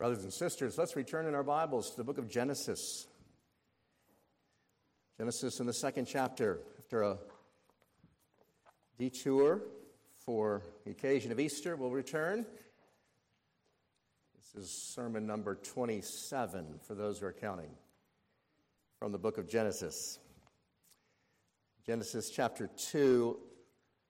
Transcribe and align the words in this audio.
Brothers 0.00 0.24
and 0.24 0.32
sisters, 0.32 0.78
let's 0.78 0.96
return 0.96 1.26
in 1.26 1.34
our 1.34 1.42
Bibles 1.42 1.90
to 1.90 1.98
the 1.98 2.04
book 2.04 2.16
of 2.16 2.26
Genesis. 2.26 3.06
Genesis 5.18 5.60
in 5.60 5.66
the 5.66 5.74
second 5.74 6.06
chapter. 6.06 6.60
After 6.78 7.02
a 7.02 7.18
detour 8.96 9.60
for 10.24 10.62
the 10.86 10.90
occasion 10.90 11.32
of 11.32 11.38
Easter, 11.38 11.76
we'll 11.76 11.90
return. 11.90 12.46
This 14.38 14.64
is 14.64 14.70
sermon 14.70 15.26
number 15.26 15.56
27 15.56 16.80
for 16.86 16.94
those 16.94 17.18
who 17.18 17.26
are 17.26 17.34
counting 17.34 17.68
from 18.98 19.12
the 19.12 19.18
book 19.18 19.36
of 19.36 19.50
Genesis. 19.50 20.18
Genesis 21.84 22.30
chapter 22.30 22.70
2. 22.90 23.38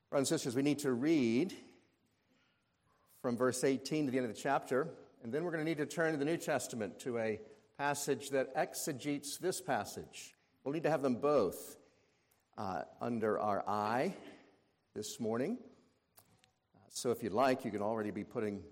Brothers 0.08 0.30
and 0.30 0.38
sisters, 0.38 0.54
we 0.54 0.62
need 0.62 0.78
to 0.78 0.92
read 0.92 1.52
from 3.20 3.36
verse 3.36 3.64
18 3.64 4.04
to 4.04 4.12
the 4.12 4.18
end 4.18 4.30
of 4.30 4.32
the 4.32 4.40
chapter. 4.40 4.86
And 5.22 5.32
then 5.32 5.44
we're 5.44 5.50
going 5.50 5.64
to 5.64 5.68
need 5.68 5.78
to 5.78 5.86
turn 5.86 6.12
to 6.12 6.18
the 6.18 6.24
New 6.24 6.38
Testament 6.38 6.98
to 7.00 7.18
a 7.18 7.40
passage 7.76 8.30
that 8.30 8.48
exegetes 8.54 9.36
this 9.36 9.60
passage. 9.60 10.34
We'll 10.64 10.72
need 10.72 10.84
to 10.84 10.90
have 10.90 11.02
them 11.02 11.16
both 11.16 11.76
uh, 12.56 12.82
under 13.00 13.38
our 13.38 13.62
eye 13.68 14.14
this 14.94 15.20
morning. 15.20 15.58
So 16.88 17.10
if 17.10 17.22
you'd 17.22 17.32
like, 17.32 17.64
you 17.64 17.70
can 17.70 17.82
already 17.82 18.10
be 18.10 18.24
putting 18.24 18.62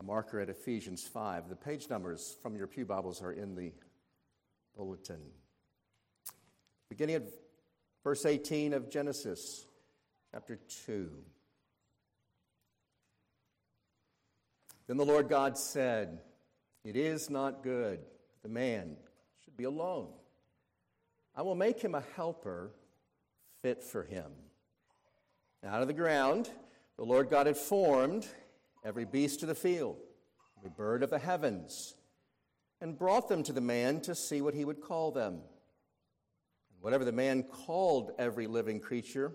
a 0.00 0.04
marker 0.04 0.40
at 0.40 0.48
Ephesians 0.48 1.02
5. 1.06 1.48
The 1.48 1.56
page 1.56 1.90
numbers 1.90 2.36
from 2.42 2.56
your 2.56 2.68
Pew 2.68 2.84
Bibles 2.84 3.20
are 3.20 3.32
in 3.32 3.56
the 3.56 3.72
bulletin. 4.76 5.20
Beginning 6.88 7.16
at 7.16 7.24
verse 8.04 8.24
18 8.24 8.72
of 8.72 8.88
Genesis, 8.88 9.66
chapter 10.32 10.60
2. 10.86 11.10
Then 14.88 14.96
the 14.96 15.04
Lord 15.04 15.28
God 15.28 15.56
said, 15.56 16.18
It 16.82 16.96
is 16.96 17.30
not 17.30 17.62
good 17.62 18.00
the 18.42 18.48
man 18.48 18.96
should 19.44 19.56
be 19.56 19.64
alone. 19.64 20.08
I 21.36 21.42
will 21.42 21.54
make 21.54 21.80
him 21.80 21.94
a 21.94 22.02
helper 22.16 22.72
fit 23.62 23.84
for 23.84 24.02
him. 24.02 24.32
And 25.62 25.72
out 25.72 25.82
of 25.82 25.88
the 25.88 25.94
ground, 25.94 26.48
the 26.96 27.04
Lord 27.04 27.28
God 27.28 27.46
had 27.46 27.56
formed 27.56 28.26
every 28.84 29.04
beast 29.04 29.42
of 29.42 29.48
the 29.48 29.54
field, 29.54 29.98
every 30.56 30.70
bird 30.70 31.02
of 31.02 31.10
the 31.10 31.18
heavens, 31.18 31.94
and 32.80 32.98
brought 32.98 33.28
them 33.28 33.42
to 33.42 33.52
the 33.52 33.60
man 33.60 34.00
to 34.02 34.14
see 34.14 34.40
what 34.40 34.54
he 34.54 34.64
would 34.64 34.80
call 34.80 35.10
them. 35.10 35.34
And 35.34 36.80
whatever 36.80 37.04
the 37.04 37.12
man 37.12 37.42
called 37.42 38.12
every 38.18 38.46
living 38.46 38.80
creature, 38.80 39.32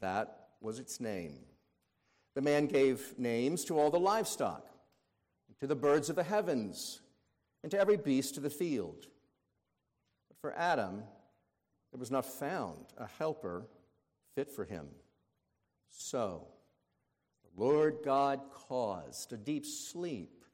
that 0.00 0.48
was 0.60 0.78
its 0.78 1.00
name. 1.00 1.40
The 2.36 2.42
man 2.42 2.66
gave 2.66 3.18
names 3.18 3.64
to 3.64 3.78
all 3.78 3.90
the 3.90 3.98
livestock, 3.98 4.68
to 5.58 5.66
the 5.66 5.74
birds 5.74 6.10
of 6.10 6.16
the 6.16 6.22
heavens, 6.22 7.00
and 7.62 7.72
to 7.72 7.80
every 7.80 7.96
beast 7.96 8.36
of 8.36 8.42
the 8.42 8.50
field. 8.50 9.06
But 10.28 10.36
for 10.42 10.52
Adam, 10.54 10.98
there 11.90 11.98
was 11.98 12.10
not 12.10 12.26
found 12.26 12.84
a 12.98 13.06
helper 13.06 13.66
fit 14.34 14.50
for 14.50 14.66
him. 14.66 14.88
So, 15.88 16.46
the 17.42 17.64
Lord 17.64 18.00
God 18.04 18.42
caused 18.52 19.32
a 19.32 19.38
deep 19.38 19.64
sleep 19.64 20.44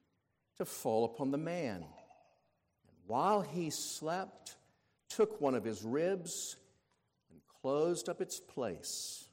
to 0.59 0.65
fall 0.65 1.05
upon 1.05 1.33
the 1.33 1.37
man. 1.37 1.79
And 1.79 2.97
while 3.09 3.41
he 3.41 3.71
slept, 3.71 4.55
took 5.11 5.41
one 5.41 5.57
of 5.57 5.65
his 5.65 5.83
ribs 5.83 6.55
and 7.33 7.41
closed 7.61 8.09
up 8.09 8.21
its 8.21 8.39
place 8.39 9.25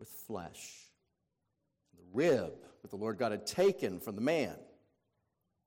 with 0.00 0.08
flesh 0.08 0.81
rib 2.12 2.52
that 2.82 2.90
the 2.90 2.96
Lord 2.96 3.18
God 3.18 3.32
had 3.32 3.46
taken 3.46 4.00
from 4.00 4.14
the 4.14 4.20
man, 4.20 4.54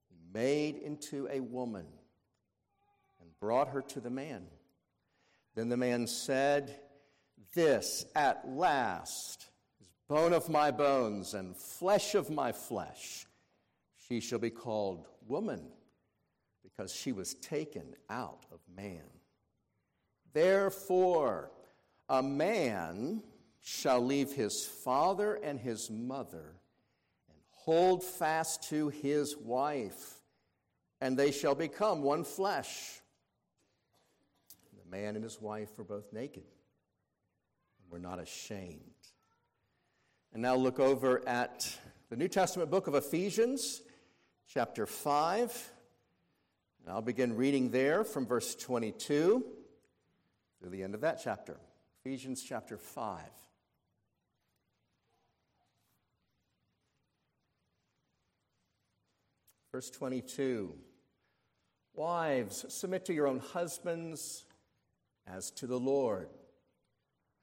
he 0.09 0.17
made 0.33 0.75
into 0.77 1.27
a 1.31 1.39
woman 1.39 1.85
and 3.21 3.29
brought 3.39 3.69
her 3.69 3.81
to 3.81 3.99
the 3.99 4.09
man. 4.09 4.45
Then 5.55 5.69
the 5.69 5.77
man 5.77 6.07
said, 6.07 6.79
This 7.53 8.05
at 8.15 8.47
last 8.47 9.47
is 9.81 9.87
bone 10.09 10.33
of 10.33 10.49
my 10.49 10.71
bones 10.71 11.33
and 11.33 11.55
flesh 11.55 12.15
of 12.15 12.29
my 12.29 12.51
flesh. 12.51 13.25
She 14.07 14.19
shall 14.19 14.39
be 14.39 14.49
called 14.49 15.07
woman 15.27 15.61
because 16.63 16.93
she 16.93 17.13
was 17.13 17.35
taken 17.35 17.95
out 18.09 18.45
of 18.51 18.59
man. 18.75 19.01
Therefore, 20.33 21.51
a 22.09 22.21
man 22.21 23.23
shall 23.67 23.99
leave 23.99 24.31
his 24.31 24.63
father 24.63 25.33
and 25.33 25.59
his 25.59 25.89
mother 25.89 26.53
and 27.27 27.37
hold 27.49 28.03
fast 28.03 28.69
to 28.69 28.89
his 28.89 29.35
wife, 29.35 30.21
and 31.01 31.17
they 31.17 31.31
shall 31.31 31.55
become 31.55 32.03
one 32.03 32.23
flesh. 32.23 33.01
The 34.71 34.91
man 34.95 35.15
and 35.15 35.23
his 35.23 35.41
wife 35.41 35.75
were 35.79 35.83
both 35.83 36.13
naked 36.13 36.43
and 36.43 37.91
were 37.91 37.97
not 37.97 38.19
ashamed. 38.19 38.81
And 40.31 40.43
now 40.43 40.55
look 40.55 40.79
over 40.79 41.27
at 41.27 41.67
the 42.11 42.17
New 42.17 42.27
Testament 42.27 42.69
book 42.69 42.85
of 42.85 42.93
Ephesians, 42.93 43.81
chapter 44.47 44.85
5. 44.85 45.71
And 46.83 46.93
I'll 46.93 47.01
begin 47.01 47.35
reading 47.35 47.71
there 47.71 48.03
from 48.03 48.27
verse 48.27 48.53
22 48.53 49.43
through 50.59 50.69
the 50.69 50.83
end 50.83 50.93
of 50.93 51.01
that 51.01 51.19
chapter. 51.23 51.57
Ephesians 52.03 52.43
chapter 52.43 52.77
5. 52.77 53.21
Verse 59.75 59.89
22 59.89 60.73
Wives, 61.95 62.65
submit 62.69 63.03
to 63.07 63.13
your 63.13 63.27
own 63.27 63.39
husbands 63.39 64.45
as 65.27 65.51
to 65.51 65.67
the 65.67 65.77
Lord. 65.77 66.29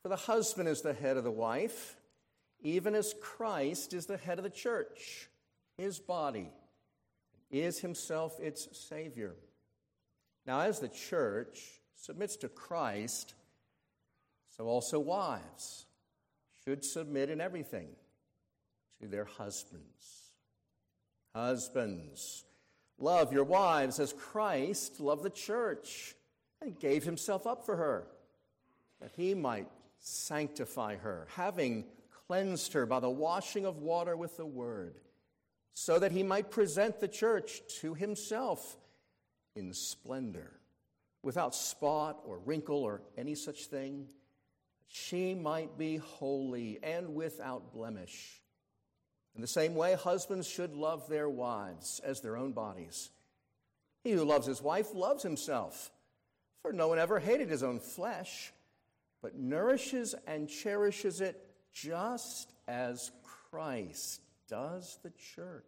For 0.00 0.08
the 0.08 0.16
husband 0.16 0.66
is 0.66 0.80
the 0.80 0.94
head 0.94 1.18
of 1.18 1.24
the 1.24 1.30
wife, 1.30 1.94
even 2.62 2.94
as 2.94 3.14
Christ 3.20 3.92
is 3.92 4.06
the 4.06 4.16
head 4.16 4.38
of 4.38 4.44
the 4.44 4.48
church, 4.48 5.28
his 5.76 5.98
body, 5.98 6.48
is 7.50 7.80
himself 7.80 8.40
its 8.40 8.66
Savior. 8.78 9.34
Now, 10.46 10.60
as 10.60 10.78
the 10.78 10.88
church 10.88 11.60
submits 11.96 12.36
to 12.36 12.48
Christ, 12.48 13.34
so 14.56 14.64
also 14.64 14.98
wives 14.98 15.84
should 16.64 16.82
submit 16.82 17.28
in 17.28 17.42
everything 17.42 17.88
to 19.02 19.06
their 19.06 19.26
husbands. 19.26 20.21
Husbands, 21.34 22.44
love 22.98 23.32
your 23.32 23.44
wives 23.44 23.98
as 23.98 24.12
Christ 24.12 25.00
loved 25.00 25.22
the 25.22 25.30
church 25.30 26.14
and 26.60 26.78
gave 26.78 27.04
himself 27.04 27.46
up 27.46 27.64
for 27.64 27.76
her, 27.76 28.06
that 29.00 29.12
he 29.16 29.34
might 29.34 29.68
sanctify 29.98 30.96
her, 30.96 31.26
having 31.34 31.84
cleansed 32.26 32.72
her 32.74 32.86
by 32.86 33.00
the 33.00 33.10
washing 33.10 33.64
of 33.64 33.78
water 33.78 34.16
with 34.16 34.36
the 34.36 34.46
word, 34.46 34.96
so 35.74 35.98
that 35.98 36.12
he 36.12 36.22
might 36.22 36.50
present 36.50 37.00
the 37.00 37.08
church 37.08 37.62
to 37.80 37.94
himself 37.94 38.76
in 39.56 39.72
splendor, 39.72 40.52
without 41.22 41.54
spot 41.54 42.20
or 42.24 42.38
wrinkle 42.38 42.82
or 42.82 43.00
any 43.16 43.34
such 43.34 43.66
thing, 43.66 44.06
that 44.80 44.94
she 44.94 45.34
might 45.34 45.78
be 45.78 45.96
holy 45.96 46.78
and 46.82 47.14
without 47.14 47.72
blemish. 47.72 48.41
In 49.34 49.40
the 49.40 49.46
same 49.46 49.74
way, 49.74 49.94
husbands 49.94 50.46
should 50.46 50.74
love 50.74 51.08
their 51.08 51.28
wives 51.28 52.00
as 52.04 52.20
their 52.20 52.36
own 52.36 52.52
bodies. 52.52 53.10
He 54.04 54.12
who 54.12 54.24
loves 54.24 54.46
his 54.46 54.60
wife 54.60 54.94
loves 54.94 55.22
himself, 55.22 55.90
for 56.60 56.72
no 56.72 56.88
one 56.88 56.98
ever 56.98 57.18
hated 57.18 57.48
his 57.48 57.62
own 57.62 57.80
flesh, 57.80 58.52
but 59.22 59.36
nourishes 59.36 60.14
and 60.26 60.48
cherishes 60.48 61.20
it 61.20 61.40
just 61.72 62.52
as 62.68 63.10
Christ 63.50 64.20
does 64.48 64.98
the 65.02 65.12
church, 65.34 65.64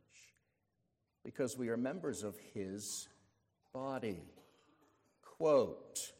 because 1.24 1.56
we 1.56 1.69
are 1.69 1.76
members 1.76 2.22
of 2.22 2.36
his 2.53 3.09
body. 3.72 4.21
Quote, 5.22 6.12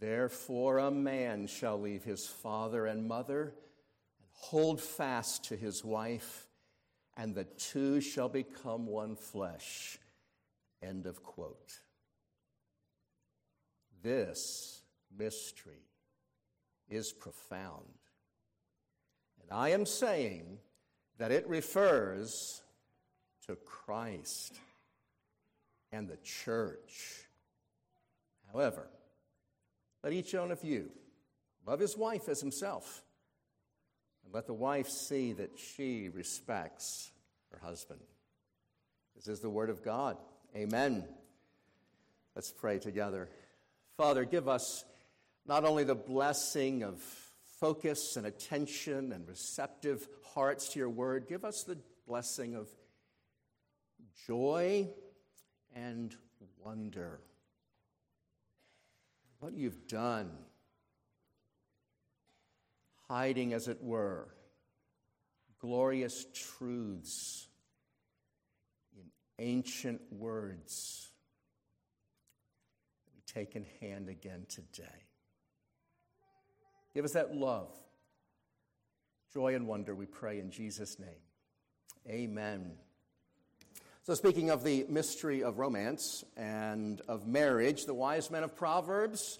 Therefore, 0.00 0.78
a 0.78 0.90
man 0.90 1.46
shall 1.46 1.80
leave 1.80 2.04
his 2.04 2.26
father 2.26 2.86
and 2.86 3.06
mother 3.06 3.54
hold 4.50 4.78
fast 4.78 5.44
to 5.44 5.56
his 5.56 5.82
wife, 5.82 6.46
and 7.16 7.34
the 7.34 7.44
two 7.44 7.98
shall 8.00 8.28
become 8.28 8.86
one 8.86 9.16
flesh. 9.16 9.98
End 10.82 11.06
of 11.06 11.22
quote. 11.22 11.80
This 14.02 14.82
mystery 15.16 15.86
is 16.90 17.10
profound. 17.10 17.86
And 19.40 19.50
I 19.50 19.70
am 19.70 19.86
saying 19.86 20.58
that 21.16 21.32
it 21.32 21.48
refers 21.48 22.60
to 23.46 23.56
Christ 23.56 24.58
and 25.90 26.06
the 26.06 26.18
church. 26.18 27.28
However, 28.52 28.88
let 30.02 30.12
each 30.12 30.34
one 30.34 30.50
of 30.50 30.62
you 30.62 30.90
love 31.66 31.80
his 31.80 31.96
wife 31.96 32.28
as 32.28 32.42
himself 32.42 33.03
and 34.24 34.34
let 34.34 34.46
the 34.46 34.54
wife 34.54 34.88
see 34.88 35.32
that 35.34 35.58
she 35.58 36.08
respects 36.08 37.10
her 37.52 37.58
husband. 37.58 38.00
This 39.14 39.28
is 39.28 39.40
the 39.40 39.50
Word 39.50 39.70
of 39.70 39.84
God. 39.84 40.16
Amen. 40.56 41.04
Let's 42.34 42.50
pray 42.50 42.78
together. 42.78 43.28
Father, 43.96 44.24
give 44.24 44.48
us 44.48 44.84
not 45.46 45.64
only 45.64 45.84
the 45.84 45.94
blessing 45.94 46.82
of 46.82 47.00
focus 47.60 48.16
and 48.16 48.26
attention 48.26 49.12
and 49.12 49.28
receptive 49.28 50.06
hearts 50.34 50.70
to 50.70 50.78
your 50.78 50.88
Word, 50.88 51.26
give 51.28 51.44
us 51.44 51.62
the 51.62 51.78
blessing 52.06 52.54
of 52.54 52.68
joy 54.26 54.88
and 55.74 56.14
wonder. 56.64 57.20
What 59.40 59.54
you've 59.54 59.86
done, 59.86 60.30
hiding, 63.08 63.52
as 63.52 63.68
it 63.68 63.82
were, 63.82 64.28
glorious 65.60 66.26
truths 66.34 67.48
in 68.96 69.04
ancient 69.38 70.00
words 70.10 71.10
be 73.14 73.22
taken 73.26 73.64
hand 73.80 74.08
again 74.08 74.46
today. 74.48 74.84
Give 76.94 77.04
us 77.04 77.12
that 77.12 77.34
love, 77.34 77.72
joy, 79.32 79.54
and 79.54 79.66
wonder, 79.66 79.94
we 79.94 80.06
pray 80.06 80.38
in 80.38 80.50
Jesus' 80.50 80.98
name. 80.98 81.08
Amen. 82.08 82.72
So, 84.02 84.14
speaking 84.14 84.50
of 84.50 84.62
the 84.62 84.84
mystery 84.90 85.42
of 85.42 85.58
romance 85.58 86.24
and 86.36 87.00
of 87.08 87.26
marriage, 87.26 87.86
the 87.86 87.94
wise 87.94 88.30
men 88.30 88.44
of 88.44 88.54
Proverbs, 88.54 89.38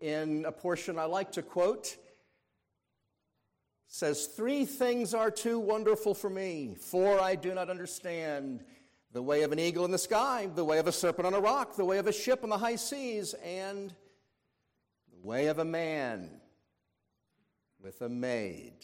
in 0.00 0.46
a 0.46 0.52
portion 0.52 0.98
I 0.98 1.04
like 1.04 1.32
to 1.32 1.42
quote, 1.42 1.96
says, 3.88 4.26
Three 4.26 4.64
things 4.64 5.14
are 5.14 5.30
too 5.30 5.58
wonderful 5.58 6.14
for 6.14 6.30
me, 6.30 6.76
for 6.78 7.20
I 7.20 7.34
do 7.34 7.54
not 7.54 7.70
understand 7.70 8.64
the 9.12 9.22
way 9.22 9.42
of 9.42 9.52
an 9.52 9.58
eagle 9.58 9.84
in 9.84 9.90
the 9.90 9.98
sky, 9.98 10.48
the 10.54 10.64
way 10.64 10.78
of 10.78 10.86
a 10.86 10.92
serpent 10.92 11.26
on 11.26 11.34
a 11.34 11.40
rock, 11.40 11.76
the 11.76 11.84
way 11.84 11.98
of 11.98 12.06
a 12.06 12.12
ship 12.12 12.42
on 12.42 12.50
the 12.50 12.58
high 12.58 12.76
seas, 12.76 13.34
and 13.42 13.94
the 15.10 15.26
way 15.26 15.46
of 15.46 15.58
a 15.58 15.64
man 15.64 16.40
with 17.82 18.02
a 18.02 18.08
maid. 18.08 18.74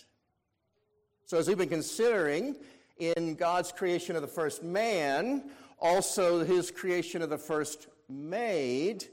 So, 1.26 1.38
as 1.38 1.48
we've 1.48 1.58
been 1.58 1.68
considering 1.68 2.56
in 2.98 3.34
God's 3.34 3.72
creation 3.72 4.16
of 4.16 4.22
the 4.22 4.28
first 4.28 4.62
man, 4.62 5.50
also 5.78 6.44
his 6.44 6.70
creation 6.70 7.20
of 7.22 7.30
the 7.30 7.38
first 7.38 7.88
maid, 8.08 9.04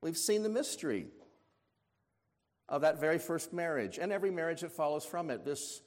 we've 0.00 0.16
seen 0.16 0.42
the 0.42 0.48
mystery 0.48 1.08
of 2.68 2.82
that 2.82 3.00
very 3.00 3.18
first 3.18 3.52
marriage 3.52 3.98
and 3.98 4.12
every 4.12 4.30
marriage 4.30 4.62
that 4.62 4.72
follows 4.72 5.04
from 5.04 5.30
it. 5.30 5.44
This 5.44 5.82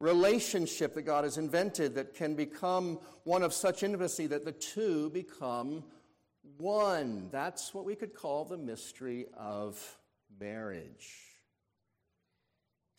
relationship 0.00 0.94
that 0.94 1.02
God 1.02 1.24
has 1.24 1.38
invented 1.38 1.94
that 1.96 2.14
can 2.14 2.34
become 2.34 2.98
one 3.24 3.42
of 3.42 3.52
such 3.52 3.82
intimacy 3.82 4.26
that 4.28 4.44
the 4.44 4.52
two 4.52 5.10
become 5.10 5.84
one. 6.56 7.28
That's 7.30 7.74
what 7.74 7.84
we 7.84 7.94
could 7.94 8.14
call 8.14 8.44
the 8.44 8.56
mystery 8.56 9.26
of 9.36 9.98
marriage. 10.40 11.14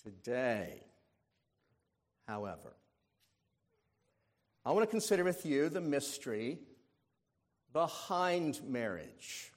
Today, 0.04 0.84
however, 2.28 2.76
I 4.66 4.72
want 4.72 4.84
to 4.84 4.92
consider 4.92 5.24
with 5.24 5.46
you 5.46 5.70
the 5.70 5.82
mystery 5.82 6.60
behind 7.74 8.62
marriage. 8.68 9.52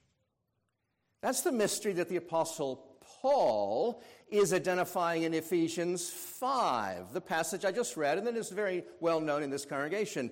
That's 1.23 1.43
the 1.43 1.53
mystery 1.53 1.93
that 1.94 2.08
the 2.08 2.17
Apostle 2.17 2.85
Paul 3.22 4.02
is 4.28 4.52
identifying 4.52 5.22
in 5.22 5.32
Ephesians 5.32 6.10
5, 6.10 7.12
the 7.12 7.20
passage 7.20 7.64
I 7.64 7.70
just 7.70 7.96
read, 7.96 8.19
and 8.19 8.26
that 8.26 8.36
is 8.36 8.50
very 8.50 8.84
well 8.98 9.20
known 9.20 9.44
in 9.44 9.50
this 9.50 9.64
congregation. 9.64 10.30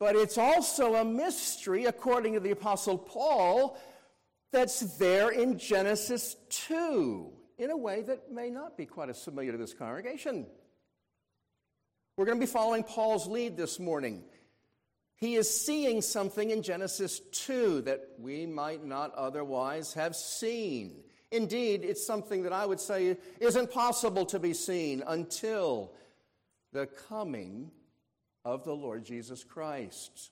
But 0.00 0.16
it's 0.16 0.36
also 0.36 0.96
a 0.96 1.04
mystery, 1.04 1.84
according 1.84 2.34
to 2.34 2.40
the 2.40 2.50
Apostle 2.50 2.98
Paul, 2.98 3.78
that's 4.50 4.80
there 4.96 5.30
in 5.30 5.58
Genesis 5.58 6.34
2 6.50 7.30
in 7.58 7.70
a 7.70 7.76
way 7.76 8.02
that 8.02 8.32
may 8.32 8.50
not 8.50 8.76
be 8.76 8.84
quite 8.84 9.08
as 9.08 9.22
familiar 9.22 9.52
to 9.52 9.58
this 9.58 9.72
congregation. 9.72 10.46
We're 12.16 12.26
going 12.26 12.38
to 12.38 12.46
be 12.46 12.50
following 12.50 12.82
Paul's 12.82 13.28
lead 13.28 13.56
this 13.56 13.78
morning. 13.78 14.24
He 15.14 15.36
is 15.36 15.48
seeing 15.48 16.02
something 16.02 16.50
in 16.50 16.62
Genesis 16.62 17.20
2 17.30 17.82
that 17.82 18.00
we 18.18 18.44
might 18.44 18.84
not 18.84 19.14
otherwise 19.14 19.94
have 19.94 20.16
seen. 20.16 21.04
Indeed, 21.32 21.82
it's 21.82 22.06
something 22.06 22.42
that 22.42 22.52
I 22.52 22.66
would 22.66 22.80
say 22.80 23.16
isn't 23.40 23.72
possible 23.72 24.26
to 24.26 24.38
be 24.38 24.52
seen 24.52 25.02
until 25.06 25.92
the 26.72 26.86
coming 27.08 27.70
of 28.44 28.64
the 28.64 28.74
Lord 28.74 29.04
Jesus 29.04 29.42
Christ. 29.42 30.30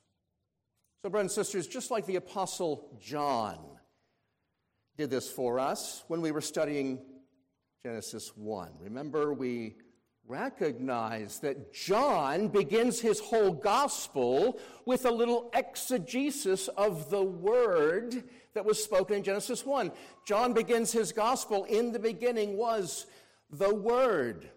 So, 1.03 1.09
brothers 1.09 1.37
and 1.37 1.47
sisters, 1.47 1.67
just 1.67 1.91
like 1.91 2.07
the 2.07 2.17
Apostle 2.17 2.99
John 3.01 3.59
did 4.99 5.09
this 5.09 5.31
for 5.31 5.59
us 5.59 6.05
when 6.09 6.21
we 6.21 6.31
were 6.31 6.43
studying 6.43 7.01
Genesis 7.83 8.37
1. 8.37 8.73
Remember, 8.81 9.33
we 9.33 9.77
recognize 10.27 11.41
that 11.41 11.73
John 11.73 12.49
begins 12.49 13.01
his 13.01 13.19
whole 13.21 13.53
gospel 13.53 14.61
with 14.85 15.07
a 15.07 15.11
little 15.11 15.51
exegesis 15.55 16.69
of 16.69 17.11
the 17.11 17.23
word 17.23 18.23
that 18.55 18.65
was 18.65 18.83
spoken 18.83 19.17
in 19.17 19.23
Genesis 19.23 19.65
1. 19.65 19.93
John 20.27 20.53
begins 20.53 20.93
his 20.93 21.13
gospel, 21.13 21.65
in 21.65 21.93
the 21.93 21.99
beginning 21.99 22.57
was 22.57 23.07
the 23.51 23.75
Word. 23.75 24.51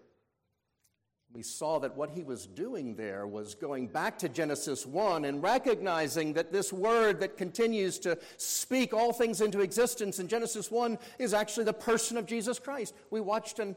We 1.34 1.42
saw 1.42 1.80
that 1.80 1.96
what 1.96 2.10
he 2.10 2.22
was 2.22 2.46
doing 2.46 2.94
there 2.94 3.26
was 3.26 3.56
going 3.56 3.88
back 3.88 4.18
to 4.18 4.28
Genesis 4.28 4.86
1 4.86 5.24
and 5.24 5.42
recognizing 5.42 6.32
that 6.34 6.52
this 6.52 6.72
word 6.72 7.18
that 7.20 7.36
continues 7.36 7.98
to 8.00 8.16
speak 8.36 8.94
all 8.94 9.12
things 9.12 9.40
into 9.40 9.60
existence 9.60 10.20
in 10.20 10.28
Genesis 10.28 10.70
1 10.70 10.96
is 11.18 11.34
actually 11.34 11.64
the 11.64 11.72
person 11.72 12.16
of 12.16 12.26
Jesus 12.26 12.60
Christ. 12.60 12.94
We 13.10 13.20
watched 13.20 13.58
and 13.58 13.74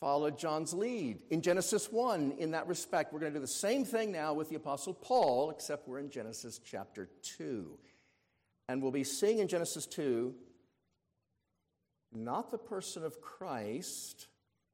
followed 0.00 0.36
John's 0.36 0.74
lead 0.74 1.20
in 1.30 1.40
Genesis 1.40 1.92
1 1.92 2.34
in 2.38 2.50
that 2.50 2.66
respect. 2.66 3.12
We're 3.12 3.20
going 3.20 3.32
to 3.32 3.38
do 3.38 3.42
the 3.42 3.46
same 3.46 3.84
thing 3.84 4.10
now 4.10 4.34
with 4.34 4.48
the 4.48 4.56
Apostle 4.56 4.94
Paul, 4.94 5.50
except 5.50 5.86
we're 5.86 6.00
in 6.00 6.10
Genesis 6.10 6.60
chapter 6.64 7.08
2. 7.38 7.78
And 8.72 8.80
we'll 8.80 8.90
be 8.90 9.04
seeing 9.04 9.40
in 9.40 9.48
Genesis 9.48 9.84
2 9.84 10.34
not 12.14 12.50
the 12.50 12.56
person 12.56 13.04
of 13.04 13.20
Christ 13.20 14.28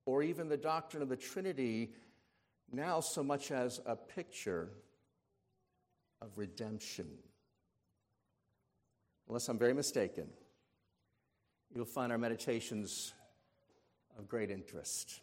or 0.06 0.23
even 0.23 0.49
the 0.49 0.56
doctrine 0.56 1.03
of 1.03 1.09
the 1.09 1.17
Trinity 1.17 1.91
now 2.71 3.00
so 3.00 3.25
much 3.25 3.50
as 3.50 3.81
a 3.87 3.97
picture 3.97 4.69
of 6.23 6.31
redemption. 6.39 7.09
Unless 9.26 9.49
I'm 9.49 9.59
very 9.59 9.75
mistaken, 9.75 10.28
you'll 11.75 11.85
find 11.85 12.12
our 12.12 12.19
meditations 12.19 13.14
of 14.17 14.28
great 14.28 14.52
interest 14.52 15.23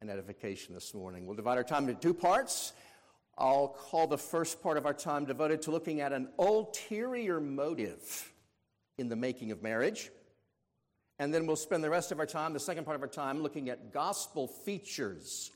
and 0.00 0.08
edification 0.08 0.74
this 0.74 0.94
morning. 0.94 1.26
We'll 1.26 1.34
divide 1.34 1.58
our 1.58 1.64
time 1.64 1.88
into 1.88 2.00
two 2.00 2.14
parts. 2.14 2.72
I'll 3.38 3.68
call 3.68 4.06
the 4.06 4.18
first 4.18 4.62
part 4.62 4.76
of 4.76 4.86
our 4.86 4.94
time 4.94 5.24
devoted 5.24 5.62
to 5.62 5.70
looking 5.70 6.00
at 6.00 6.12
an 6.12 6.28
ulterior 6.38 7.40
motive 7.40 8.32
in 8.98 9.08
the 9.08 9.16
making 9.16 9.50
of 9.50 9.62
marriage. 9.62 10.10
And 11.18 11.32
then 11.32 11.46
we'll 11.46 11.56
spend 11.56 11.82
the 11.84 11.90
rest 11.90 12.12
of 12.12 12.18
our 12.18 12.26
time, 12.26 12.52
the 12.52 12.60
second 12.60 12.84
part 12.84 12.96
of 12.96 13.02
our 13.02 13.08
time, 13.08 13.42
looking 13.42 13.68
at 13.68 13.92
gospel 13.92 14.48
features 14.48 15.50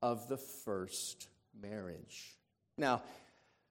of 0.00 0.28
the 0.28 0.36
first 0.36 1.28
marriage. 1.60 2.36
Now, 2.78 3.02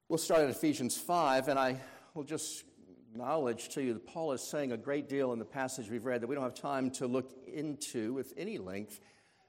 we'll 0.07 0.17
start 0.17 0.41
at 0.41 0.49
Ephesians 0.49 0.97
5, 0.97 1.47
and 1.47 1.59
I 1.59 1.77
will 2.13 2.23
just 2.23 2.63
acknowledge 3.11 3.69
to 3.69 3.83
you 3.83 3.93
that 3.93 4.05
Paul 4.05 4.31
is 4.31 4.41
saying 4.41 4.71
a 4.71 4.77
great 4.77 5.09
deal 5.09 5.33
in 5.33 5.39
the 5.39 5.45
passage 5.45 5.89
we've 5.89 6.05
read 6.05 6.21
that 6.21 6.27
we 6.27 6.35
don't 6.35 6.43
have 6.43 6.53
time 6.53 6.89
to 6.91 7.07
look 7.07 7.31
into 7.51 8.13
with 8.13 8.33
any 8.37 8.57
length 8.57 8.99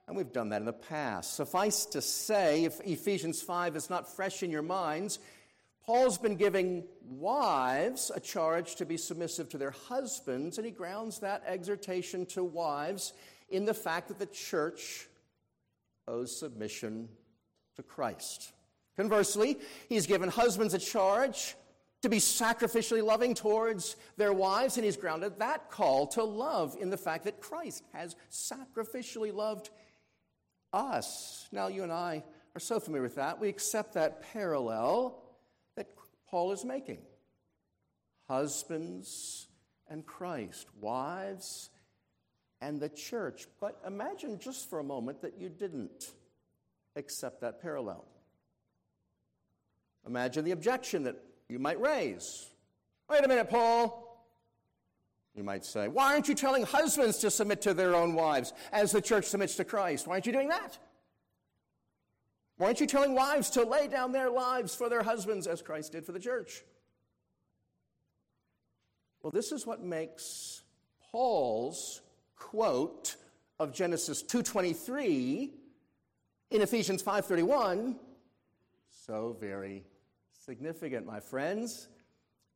and 0.06 0.16
we've 0.16 0.32
done 0.32 0.50
that 0.50 0.60
in 0.60 0.66
the 0.66 0.72
past. 0.72 1.34
Suffice 1.34 1.86
to 1.86 2.02
say, 2.02 2.64
if 2.64 2.80
Ephesians 2.80 3.40
5 3.42 3.76
is 3.76 3.90
not 3.90 4.14
fresh 4.14 4.42
in 4.42 4.50
your 4.50 4.62
minds, 4.62 5.18
Paul's 5.84 6.18
been 6.18 6.36
giving 6.36 6.84
wives 7.02 8.10
a 8.14 8.20
charge 8.20 8.76
to 8.76 8.86
be 8.86 8.96
submissive 8.96 9.48
to 9.50 9.58
their 9.58 9.72
husbands, 9.72 10.58
and 10.58 10.64
he 10.64 10.70
grounds 10.70 11.18
that 11.20 11.42
exhortation 11.46 12.26
to 12.26 12.44
wives 12.44 13.12
in 13.48 13.64
the 13.64 13.74
fact 13.74 14.08
that 14.08 14.18
the 14.18 14.26
church 14.26 15.08
owes 16.06 16.36
submission 16.36 17.08
to 17.76 17.82
Christ. 17.82 18.52
Conversely, 18.96 19.58
he's 19.88 20.06
given 20.06 20.28
husbands 20.28 20.74
a 20.74 20.78
charge 20.78 21.56
to 22.02 22.08
be 22.08 22.18
sacrificially 22.18 23.02
loving 23.02 23.34
towards 23.34 23.96
their 24.16 24.32
wives, 24.32 24.76
and 24.76 24.84
he's 24.84 24.96
grounded 24.96 25.38
that 25.38 25.70
call 25.70 26.06
to 26.08 26.22
love 26.22 26.76
in 26.80 26.90
the 26.90 26.96
fact 26.96 27.24
that 27.24 27.40
Christ 27.40 27.84
has 27.92 28.16
sacrificially 28.30 29.32
loved 29.32 29.70
us. 30.72 31.48
Now, 31.52 31.68
you 31.68 31.82
and 31.82 31.92
I 31.92 32.24
are 32.54 32.60
so 32.60 32.80
familiar 32.80 33.02
with 33.02 33.16
that, 33.16 33.40
we 33.40 33.48
accept 33.48 33.94
that 33.94 34.22
parallel 34.32 35.22
that 35.76 35.88
Paul 36.28 36.52
is 36.52 36.64
making. 36.64 36.98
Husbands 38.28 39.48
and 39.88 40.06
Christ, 40.06 40.66
wives 40.80 41.70
and 42.60 42.80
the 42.80 42.88
church. 42.88 43.46
But 43.60 43.80
imagine 43.86 44.38
just 44.38 44.70
for 44.70 44.78
a 44.78 44.84
moment 44.84 45.22
that 45.22 45.38
you 45.38 45.48
didn't 45.48 46.12
accept 46.96 47.40
that 47.40 47.60
parallel. 47.60 48.04
Imagine 50.06 50.44
the 50.44 50.50
objection 50.52 51.04
that 51.04 51.16
you 51.48 51.58
might 51.58 51.80
raise. 51.80 52.48
Wait 53.10 53.24
a 53.24 53.28
minute, 53.28 53.48
Paul. 53.50 54.11
You 55.34 55.42
might 55.42 55.64
say, 55.64 55.88
Why 55.88 56.12
aren't 56.12 56.28
you 56.28 56.34
telling 56.34 56.64
husbands 56.64 57.18
to 57.18 57.30
submit 57.30 57.62
to 57.62 57.74
their 57.74 57.94
own 57.94 58.14
wives 58.14 58.52
as 58.72 58.92
the 58.92 59.00
church 59.00 59.26
submits 59.26 59.56
to 59.56 59.64
Christ? 59.64 60.06
Why 60.06 60.14
aren't 60.14 60.26
you 60.26 60.32
doing 60.32 60.48
that? 60.48 60.78
Why 62.58 62.66
aren't 62.66 62.80
you 62.80 62.86
telling 62.86 63.14
wives 63.14 63.50
to 63.50 63.64
lay 63.64 63.88
down 63.88 64.12
their 64.12 64.30
lives 64.30 64.74
for 64.74 64.88
their 64.88 65.02
husbands 65.02 65.46
as 65.46 65.62
Christ 65.62 65.92
did 65.92 66.04
for 66.04 66.12
the 66.12 66.20
church? 66.20 66.62
Well, 69.22 69.30
this 69.30 69.52
is 69.52 69.66
what 69.66 69.82
makes 69.82 70.62
Paul's 71.10 72.02
quote 72.36 73.16
of 73.58 73.72
Genesis 73.72 74.22
2:23 74.22 75.52
in 76.50 76.60
Ephesians 76.60 77.02
5:31 77.02 77.98
so 79.06 79.36
very 79.40 79.84
significant, 80.32 81.04
my 81.04 81.18
friends. 81.18 81.88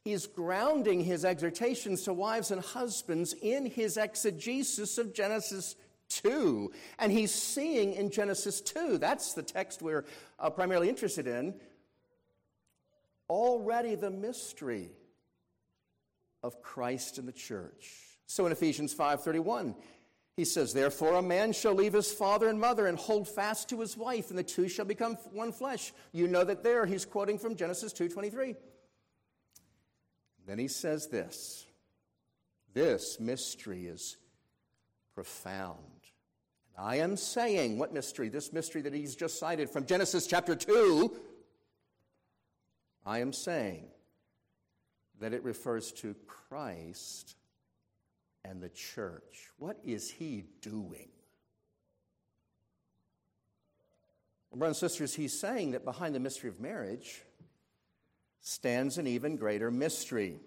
He's 0.07 0.29
grounding 0.29 1.01
his 1.01 1.25
exhortations 1.25 2.05
to 2.05 2.13
wives 2.13 2.53
and 2.53 2.63
husbands 2.63 3.35
in 3.43 3.67
his 3.67 3.97
exegesis 3.97 4.99
of 4.99 5.13
Genesis 5.13 5.75
2. 6.11 6.71
And 7.01 7.11
he's 7.11 7.35
seeing 7.35 7.93
in 7.93 8.13
Genesis 8.13 8.61
2, 8.61 8.99
that's 8.99 9.33
the 9.33 9.43
text 9.43 9.83
we're 9.83 10.05
uh, 10.39 10.49
primarily 10.51 10.89
interested 10.89 11.27
in, 11.27 11.57
already 13.29 13.97
the 13.97 14.13
mystery 14.13 14.93
of 16.41 16.63
Christ 16.63 17.19
and 17.19 17.27
the 17.27 17.33
church. 17.33 17.91
So 18.27 18.47
in 18.47 18.53
Ephesians 18.53 18.95
5:31, 18.95 19.75
he 20.37 20.45
says, 20.45 20.73
Therefore, 20.73 21.15
a 21.15 21.23
man 21.23 21.53
shall 21.53 21.75
leave 21.75 21.95
his 21.95 22.13
father 22.13 22.47
and 22.47 22.61
mother 22.61 22.87
and 22.87 22.97
hold 22.97 23.27
fast 23.27 23.71
to 23.71 23.81
his 23.81 23.97
wife, 23.97 24.31
and 24.31 24.39
the 24.39 24.45
two 24.45 24.69
shall 24.69 24.85
become 24.85 25.17
one 25.33 25.51
flesh. 25.51 25.93
You 26.13 26.29
know 26.29 26.45
that 26.45 26.63
there 26.63 26.87
he's 26.87 27.05
quoting 27.05 27.41
from 27.41 27.57
Genesis 27.57 27.93
2:23. 27.93 28.55
Then 30.47 30.59
he 30.59 30.69
says 30.69 31.09
this 31.09 31.67
this 32.73 33.19
mystery 33.19 33.87
is 33.87 34.17
profound. 35.15 35.79
And 36.77 36.87
I 36.87 36.97
am 36.97 37.17
saying, 37.17 37.79
what 37.79 37.93
mystery? 37.93 38.29
This 38.29 38.53
mystery 38.53 38.83
that 38.83 38.95
he's 38.95 39.17
just 39.17 39.39
cited 39.39 39.71
from 39.71 39.87
Genesis 39.87 40.27
chapter 40.27 40.55
2. 40.55 41.11
I 43.07 43.21
am 43.21 43.33
saying 43.33 43.87
that 45.21 45.33
it 45.33 45.43
refers 45.43 45.91
to 45.93 46.15
Christ 46.27 47.37
and 48.45 48.63
the 48.63 48.69
church. 48.69 49.51
What 49.59 49.79
is 49.85 50.11
he 50.11 50.45
doing? 50.61 51.09
Brothers 54.55 54.83
and 54.83 54.91
sisters, 54.91 55.15
he's 55.15 55.39
saying 55.39 55.73
that 55.73 55.85
behind 55.85 56.15
the 56.15 56.21
mystery 56.21 56.49
of 56.49 56.61
marriage 56.61 57.23
stands 58.47 58.97
an 58.97 59.09
even 59.09 59.37
greater 59.37 59.73
mystery. 59.73 60.39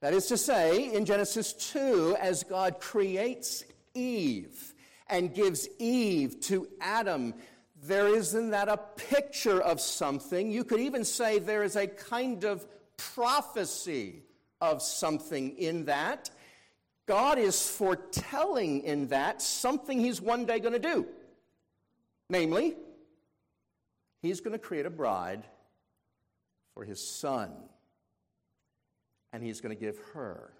That 0.00 0.14
is 0.14 0.26
to 0.28 0.38
say, 0.38 0.94
in 0.94 1.04
Genesis 1.04 1.52
2, 1.52 2.16
as 2.18 2.42
God 2.42 2.80
creates 2.80 3.64
Eve 3.92 4.72
and 5.08 5.34
gives 5.34 5.68
Eve 5.78 6.40
to 6.42 6.66
Adam, 6.80 7.34
there 7.82 8.08
is 8.08 8.34
in 8.34 8.50
that 8.50 8.68
a 8.68 8.78
picture 8.78 9.60
of 9.60 9.78
something. 9.78 10.50
You 10.50 10.64
could 10.64 10.80
even 10.80 11.04
say 11.04 11.38
there 11.38 11.64
is 11.64 11.76
a 11.76 11.86
kind 11.86 12.44
of 12.44 12.66
prophecy 12.96 14.22
of 14.62 14.80
something 14.80 15.50
in 15.58 15.84
that. 15.84 16.30
God 17.04 17.38
is 17.38 17.68
foretelling 17.68 18.84
in 18.84 19.08
that 19.08 19.42
something 19.42 20.00
He's 20.00 20.20
one 20.20 20.46
day 20.46 20.60
going 20.60 20.72
to 20.72 20.78
do. 20.78 21.06
Namely, 22.30 22.74
He's 24.22 24.40
going 24.40 24.52
to 24.52 24.58
create 24.58 24.86
a 24.86 24.90
bride 24.90 25.44
for 26.78 26.84
His 26.84 27.04
Son, 27.04 27.50
and 29.32 29.42
He's 29.42 29.60
going 29.60 29.76
to 29.76 29.80
give 29.80 29.98
her 30.14 30.52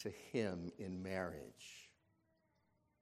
to 0.00 0.10
Him 0.32 0.70
in 0.78 1.02
marriage. 1.02 1.88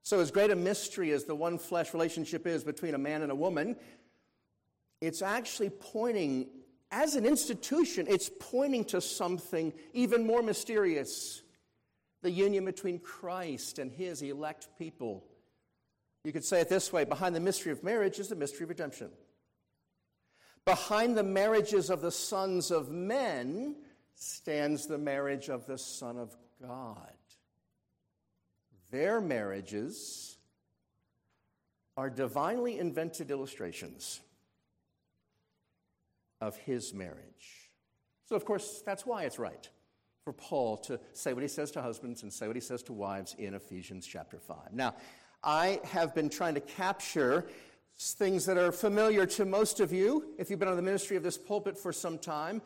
So, 0.04 0.20
as 0.20 0.30
great 0.30 0.52
a 0.52 0.56
mystery 0.56 1.10
as 1.10 1.24
the 1.24 1.34
one 1.34 1.58
flesh 1.58 1.92
relationship 1.92 2.46
is 2.46 2.62
between 2.62 2.94
a 2.94 2.98
man 2.98 3.22
and 3.22 3.32
a 3.32 3.34
woman, 3.34 3.74
it's 5.00 5.20
actually 5.20 5.68
pointing, 5.68 6.46
as 6.92 7.16
an 7.16 7.26
institution, 7.26 8.06
it's 8.08 8.30
pointing 8.38 8.84
to 8.84 9.00
something 9.00 9.72
even 9.92 10.24
more 10.24 10.42
mysterious 10.42 11.42
the 12.22 12.30
union 12.30 12.64
between 12.64 13.00
Christ 13.00 13.80
and 13.80 13.90
his 13.90 14.22
elect 14.22 14.68
people. 14.78 15.24
You 16.22 16.32
could 16.32 16.44
say 16.44 16.60
it 16.60 16.68
this 16.68 16.92
way 16.92 17.02
behind 17.02 17.34
the 17.34 17.40
mystery 17.40 17.72
of 17.72 17.82
marriage 17.82 18.20
is 18.20 18.28
the 18.28 18.36
mystery 18.36 18.62
of 18.62 18.68
redemption. 18.68 19.10
Behind 20.66 21.16
the 21.16 21.22
marriages 21.22 21.90
of 21.90 22.00
the 22.00 22.10
sons 22.10 22.72
of 22.72 22.90
men 22.90 23.76
stands 24.16 24.86
the 24.86 24.98
marriage 24.98 25.48
of 25.48 25.64
the 25.64 25.78
Son 25.78 26.18
of 26.18 26.36
God. 26.60 27.12
Their 28.90 29.20
marriages 29.20 30.36
are 31.96 32.10
divinely 32.10 32.78
invented 32.80 33.30
illustrations 33.30 34.20
of 36.40 36.56
his 36.56 36.92
marriage. 36.92 37.70
So, 38.24 38.34
of 38.34 38.44
course, 38.44 38.82
that's 38.84 39.06
why 39.06 39.22
it's 39.22 39.38
right 39.38 39.68
for 40.24 40.32
Paul 40.32 40.78
to 40.78 40.98
say 41.12 41.32
what 41.32 41.42
he 41.42 41.48
says 41.48 41.70
to 41.72 41.82
husbands 41.82 42.24
and 42.24 42.32
say 42.32 42.48
what 42.48 42.56
he 42.56 42.60
says 42.60 42.82
to 42.84 42.92
wives 42.92 43.36
in 43.38 43.54
Ephesians 43.54 44.04
chapter 44.04 44.40
5. 44.40 44.72
Now, 44.72 44.96
I 45.44 45.80
have 45.84 46.12
been 46.12 46.28
trying 46.28 46.54
to 46.54 46.60
capture 46.60 47.46
things 47.98 48.44
that 48.46 48.58
are 48.58 48.72
familiar 48.72 49.26
to 49.26 49.44
most 49.44 49.80
of 49.80 49.92
you, 49.92 50.34
if 50.38 50.50
you've 50.50 50.58
been 50.58 50.68
on 50.68 50.76
the 50.76 50.82
ministry 50.82 51.16
of 51.16 51.22
this 51.22 51.38
pulpit 51.38 51.78
for 51.78 51.92
some 51.92 52.18
time, 52.18 52.60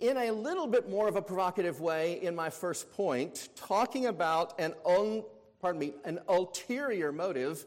in 0.00 0.16
a 0.16 0.30
little 0.30 0.66
bit 0.66 0.88
more 0.88 1.08
of 1.08 1.16
a 1.16 1.22
provocative 1.22 1.80
way 1.80 2.22
in 2.22 2.34
my 2.34 2.50
first 2.50 2.92
point, 2.92 3.48
talking 3.56 4.06
about 4.06 4.58
an 4.60 4.74
un, 4.86 5.24
pardon 5.60 5.80
me, 5.80 5.94
an 6.04 6.20
ulterior 6.28 7.10
motive 7.10 7.66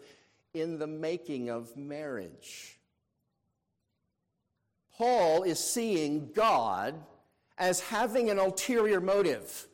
in 0.53 0.79
the 0.79 0.87
making 0.87 1.49
of 1.49 1.75
marriage. 1.75 2.77
Paul 4.97 5.43
is 5.43 5.59
seeing 5.59 6.31
God 6.33 6.95
as 7.57 7.81
having 7.81 8.29
an 8.29 8.39
ulterior 8.39 9.01
motive 9.01 9.67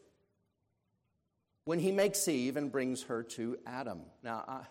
when 1.66 1.80
he 1.80 1.92
makes 1.92 2.28
Eve 2.28 2.58
and 2.58 2.72
brings 2.72 3.04
her 3.04 3.24
to 3.24 3.58
Adam. 3.68 4.02
Now, 4.24 4.44
I, 4.48 4.62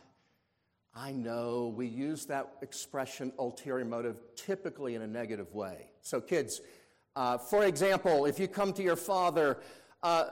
I 0.99 1.13
know 1.13 1.75
we 1.77 1.87
use 1.87 2.25
that 2.27 2.55
expression 2.63 3.31
ulterior 3.39 3.85
motive 3.85 4.19
typically 4.35 4.95
in 4.95 5.03
a 5.03 5.07
negative 5.07 5.55
way. 5.55 5.91
So, 6.01 6.23
kids, 6.23 6.63
uh, 7.15 7.37
for 7.37 7.67
example, 7.67 8.25
if 8.25 8.41
you 8.41 8.49
come 8.49 8.73
to 8.73 8.83
your 8.83 8.97
father, 8.97 9.59
uh, 10.03 10.31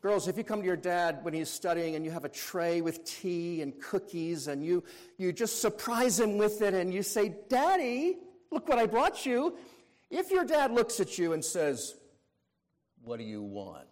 Girls, 0.00 0.28
if 0.28 0.38
you 0.38 0.44
come 0.44 0.60
to 0.60 0.66
your 0.66 0.78
dad 0.78 1.22
when 1.22 1.34
he's 1.34 1.50
studying 1.50 1.94
and 1.94 2.06
you 2.06 2.10
have 2.10 2.24
a 2.24 2.28
tray 2.30 2.80
with 2.80 3.04
tea 3.04 3.60
and 3.60 3.78
cookies 3.78 4.48
and 4.48 4.64
you, 4.64 4.82
you 5.18 5.30
just 5.30 5.60
surprise 5.60 6.18
him 6.18 6.38
with 6.38 6.62
it 6.62 6.72
and 6.72 6.94
you 6.94 7.02
say, 7.02 7.34
Daddy, 7.50 8.16
look 8.50 8.66
what 8.66 8.78
I 8.78 8.86
brought 8.86 9.26
you. 9.26 9.58
If 10.08 10.30
your 10.30 10.44
dad 10.44 10.72
looks 10.72 11.00
at 11.00 11.18
you 11.18 11.34
and 11.34 11.44
says, 11.44 11.96
What 13.02 13.18
do 13.18 13.24
you 13.24 13.42
want? 13.42 13.84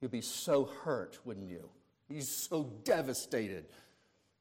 You'd 0.00 0.10
be 0.10 0.22
so 0.22 0.64
hurt, 0.64 1.20
wouldn't 1.24 1.48
you? 1.48 1.70
He's 2.12 2.28
so 2.28 2.70
devastated. 2.84 3.64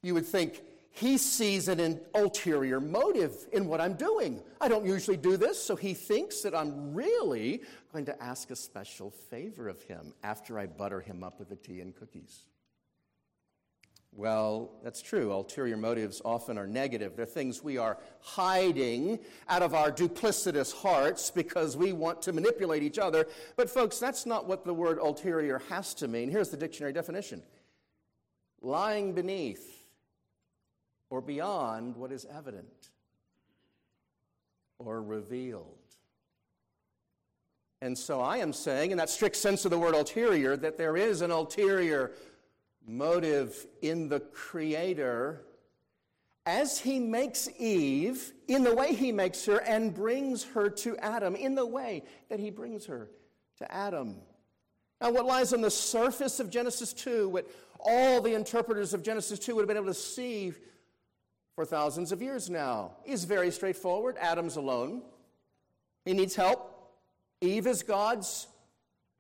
You 0.03 0.13
would 0.15 0.25
think, 0.25 0.61
he 0.93 1.17
sees 1.17 1.69
an 1.69 2.01
ulterior 2.13 2.81
motive 2.81 3.47
in 3.53 3.65
what 3.67 3.79
I'm 3.79 3.93
doing. 3.93 4.41
I 4.59 4.67
don't 4.67 4.85
usually 4.85 5.15
do 5.15 5.37
this, 5.37 5.61
so 5.61 5.75
he 5.75 5.93
thinks 5.93 6.41
that 6.41 6.53
I'm 6.53 6.93
really 6.93 7.61
going 7.93 8.05
to 8.05 8.23
ask 8.23 8.51
a 8.51 8.55
special 8.57 9.09
favor 9.09 9.69
of 9.69 9.81
him 9.83 10.13
after 10.21 10.59
I 10.59 10.65
butter 10.65 10.99
him 10.99 11.23
up 11.23 11.39
with 11.39 11.47
the 11.47 11.55
tea 11.55 11.79
and 11.79 11.95
cookies. 11.95 12.41
Well, 14.13 14.71
that's 14.83 15.01
true. 15.01 15.31
Ulterior 15.31 15.77
motives 15.77 16.21
often 16.25 16.57
are 16.57 16.67
negative. 16.67 17.15
They're 17.15 17.25
things 17.25 17.63
we 17.63 17.77
are 17.77 17.97
hiding 18.19 19.19
out 19.47 19.61
of 19.61 19.73
our 19.73 19.89
duplicitous 19.89 20.73
hearts 20.73 21.31
because 21.31 21.77
we 21.77 21.93
want 21.93 22.21
to 22.23 22.33
manipulate 22.33 22.83
each 22.83 22.99
other. 22.99 23.27
But, 23.55 23.69
folks, 23.69 23.99
that's 23.99 24.25
not 24.25 24.45
what 24.45 24.65
the 24.65 24.73
word 24.73 24.99
ulterior 24.99 25.61
has 25.69 25.93
to 25.95 26.09
mean. 26.09 26.29
Here's 26.29 26.49
the 26.49 26.57
dictionary 26.57 26.91
definition 26.91 27.41
lying 28.61 29.13
beneath 29.13 29.85
or 31.09 31.21
beyond 31.21 31.95
what 31.95 32.11
is 32.11 32.25
evident 32.25 32.89
or 34.79 35.01
revealed. 35.01 35.77
And 37.81 37.97
so 37.97 38.21
I 38.21 38.37
am 38.37 38.53
saying, 38.53 38.91
in 38.91 38.97
that 38.97 39.09
strict 39.09 39.35
sense 39.35 39.65
of 39.65 39.71
the 39.71 39.79
word 39.79 39.95
ulterior, 39.95 40.55
that 40.57 40.77
there 40.77 40.95
is 40.95 41.21
an 41.21 41.31
ulterior 41.31 42.11
motive 42.87 43.67
in 43.81 44.07
the 44.07 44.19
Creator 44.19 45.41
as 46.45 46.79
he 46.79 46.99
makes 46.99 47.49
Eve 47.57 48.33
in 48.47 48.63
the 48.63 48.73
way 48.73 48.93
he 48.93 49.11
makes 49.11 49.45
her 49.45 49.57
and 49.59 49.93
brings 49.93 50.43
her 50.43 50.69
to 50.69 50.97
Adam, 50.97 51.35
in 51.35 51.55
the 51.55 51.65
way 51.65 52.03
that 52.29 52.39
he 52.39 52.49
brings 52.49 52.85
her 52.85 53.09
to 53.57 53.71
Adam. 53.71 54.15
Now, 55.01 55.12
what 55.12 55.25
lies 55.25 55.51
on 55.51 55.62
the 55.62 55.72
surface 55.72 56.39
of 56.39 56.51
Genesis 56.51 56.93
2, 56.93 57.27
what 57.29 57.50
all 57.79 58.22
the 58.22 58.36
interpreters 58.36 58.93
of 58.93 59.01
Genesis 59.01 59.39
2 59.39 59.55
would 59.55 59.62
have 59.62 59.67
been 59.67 59.77
able 59.77 59.88
to 59.88 59.93
see 59.93 60.53
for 61.55 61.65
thousands 61.65 62.12
of 62.12 62.22
years 62.22 62.50
now. 62.50 62.91
Is 63.05 63.25
very 63.25 63.51
straightforward. 63.51 64.17
Adam's 64.20 64.55
alone. 64.55 65.01
He 66.05 66.13
needs 66.13 66.36
help. 66.36 66.93
Eve 67.41 67.67
is 67.67 67.84
God's 67.84 68.48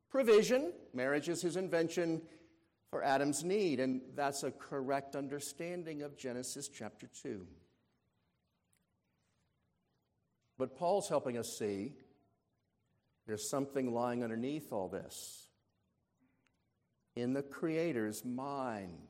provision. 0.09 0.71
Marriage 0.93 1.29
is 1.29 1.41
his 1.41 1.55
invention 1.57 2.21
for 2.89 3.03
Adam's 3.03 3.43
need. 3.43 3.79
And 3.79 4.01
that's 4.15 4.43
a 4.43 4.51
correct 4.51 5.15
understanding 5.15 6.03
of 6.03 6.17
Genesis 6.17 6.67
chapter 6.67 7.07
2. 7.23 7.45
But 10.57 10.75
Paul's 10.75 11.09
helping 11.09 11.37
us 11.37 11.57
see 11.57 11.93
there's 13.25 13.49
something 13.49 13.93
lying 13.93 14.23
underneath 14.23 14.71
all 14.71 14.87
this 14.87 15.40
in 17.15 17.33
the 17.33 17.43
Creator's 17.43 18.23
mind. 18.23 19.07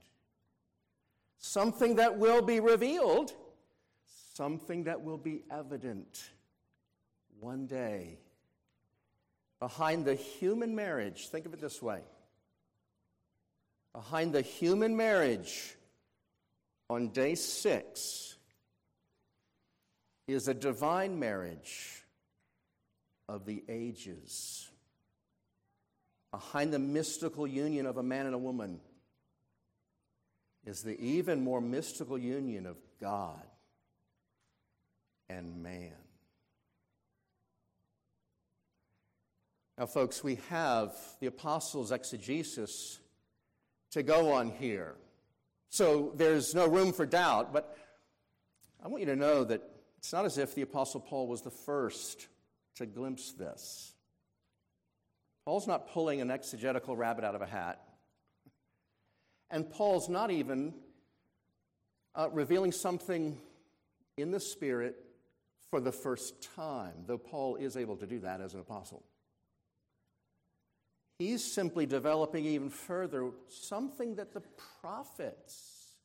Something 1.38 1.96
that 1.96 2.18
will 2.18 2.42
be 2.42 2.60
revealed, 2.60 3.34
something 4.34 4.84
that 4.84 5.02
will 5.02 5.18
be 5.18 5.44
evident 5.52 6.30
one 7.40 7.66
day. 7.66 8.20
Behind 9.60 10.06
the 10.06 10.16
human 10.16 10.76
marriage, 10.76 11.28
think 11.28 11.46
of 11.46 11.54
it 11.54 11.62
this 11.62 11.82
way 11.82 12.02
behind 13.94 14.34
the 14.34 14.42
human 14.42 14.96
marriage 14.96 15.76
on 16.90 17.10
day 17.10 17.36
six 17.36 18.36
is 20.28 20.48
a 20.48 20.54
divine 20.54 21.20
marriage 21.20 22.04
of 23.28 23.46
the 23.46 23.64
ages. 23.68 24.71
Behind 26.32 26.74
the 26.74 26.80
mystical 26.80 27.46
union 27.46 27.86
of 27.86 27.98
a 27.98 28.04
man 28.04 28.26
and 28.26 28.34
a 28.34 28.38
woman 28.38 28.80
is 30.66 30.82
the 30.82 31.00
even 31.00 31.44
more 31.44 31.60
mystical 31.60 32.18
union 32.18 32.66
of 32.66 32.78
God 33.00 33.42
and 35.30 35.62
man. 35.62 35.92
Now, 39.78 39.88
folks, 39.88 40.24
we 40.24 40.38
have 40.50 40.96
the 41.20 41.28
apostles' 41.28 41.92
exegesis 41.92 43.00
to 43.92 44.04
go 44.04 44.34
on 44.34 44.52
here. 44.52 44.96
So 45.70 46.12
there's 46.16 46.54
no 46.54 46.68
room 46.68 46.94
for 46.94 47.06
doubt, 47.06 47.52
but 47.52 47.78
I 48.84 48.88
want 48.88 49.02
you 49.02 49.08
to 49.08 49.16
know 49.16 49.44
that 49.44 49.62
it's 49.98 50.12
not 50.12 50.26
as 50.26 50.38
if 50.38 50.56
the 50.56 50.64
Apostle 50.64 51.00
Paul 51.00 51.28
was 51.28 51.42
the 51.42 51.52
first 51.52 52.28
to 52.76 52.86
glimpse 52.86 53.32
this. 53.34 53.94
Paul's 55.46 55.68
not 55.68 55.90
pulling 55.90 56.22
an 56.22 56.30
exegetical 56.30 56.96
rabbit 56.96 57.24
out 57.24 57.36
of 57.36 57.42
a 57.42 57.48
hat. 57.48 57.82
And 59.50 59.70
Paul's 59.70 60.08
not 60.08 60.32
even 60.32 60.74
uh, 62.16 62.30
revealing 62.32 62.72
something 62.72 63.38
in 64.18 64.32
the 64.32 64.40
Spirit 64.40 64.96
for 65.70 65.80
the 65.80 65.92
first 65.92 66.42
time, 66.56 66.94
though 67.08 67.18
Paul 67.18 67.56
is 67.56 67.76
able 67.76 67.98
to 67.98 68.06
do 68.06 68.20
that 68.20 68.42
as 68.42 68.54
an 68.54 68.60
apostle. 68.60 69.04
He's 71.18 71.44
simply 71.44 71.86
developing 71.86 72.46
even 72.46 72.70
further 72.70 73.30
something 73.48 74.16
that 74.16 74.34
the 74.34 74.42
prophets 74.82 75.96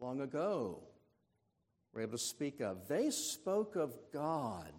long 0.00 0.20
ago 0.20 0.82
were 1.92 2.02
able 2.02 2.12
to 2.12 2.18
speak 2.18 2.60
of. 2.60 2.88
They 2.88 3.10
spoke 3.10 3.76
of 3.76 3.94
God 4.12 4.72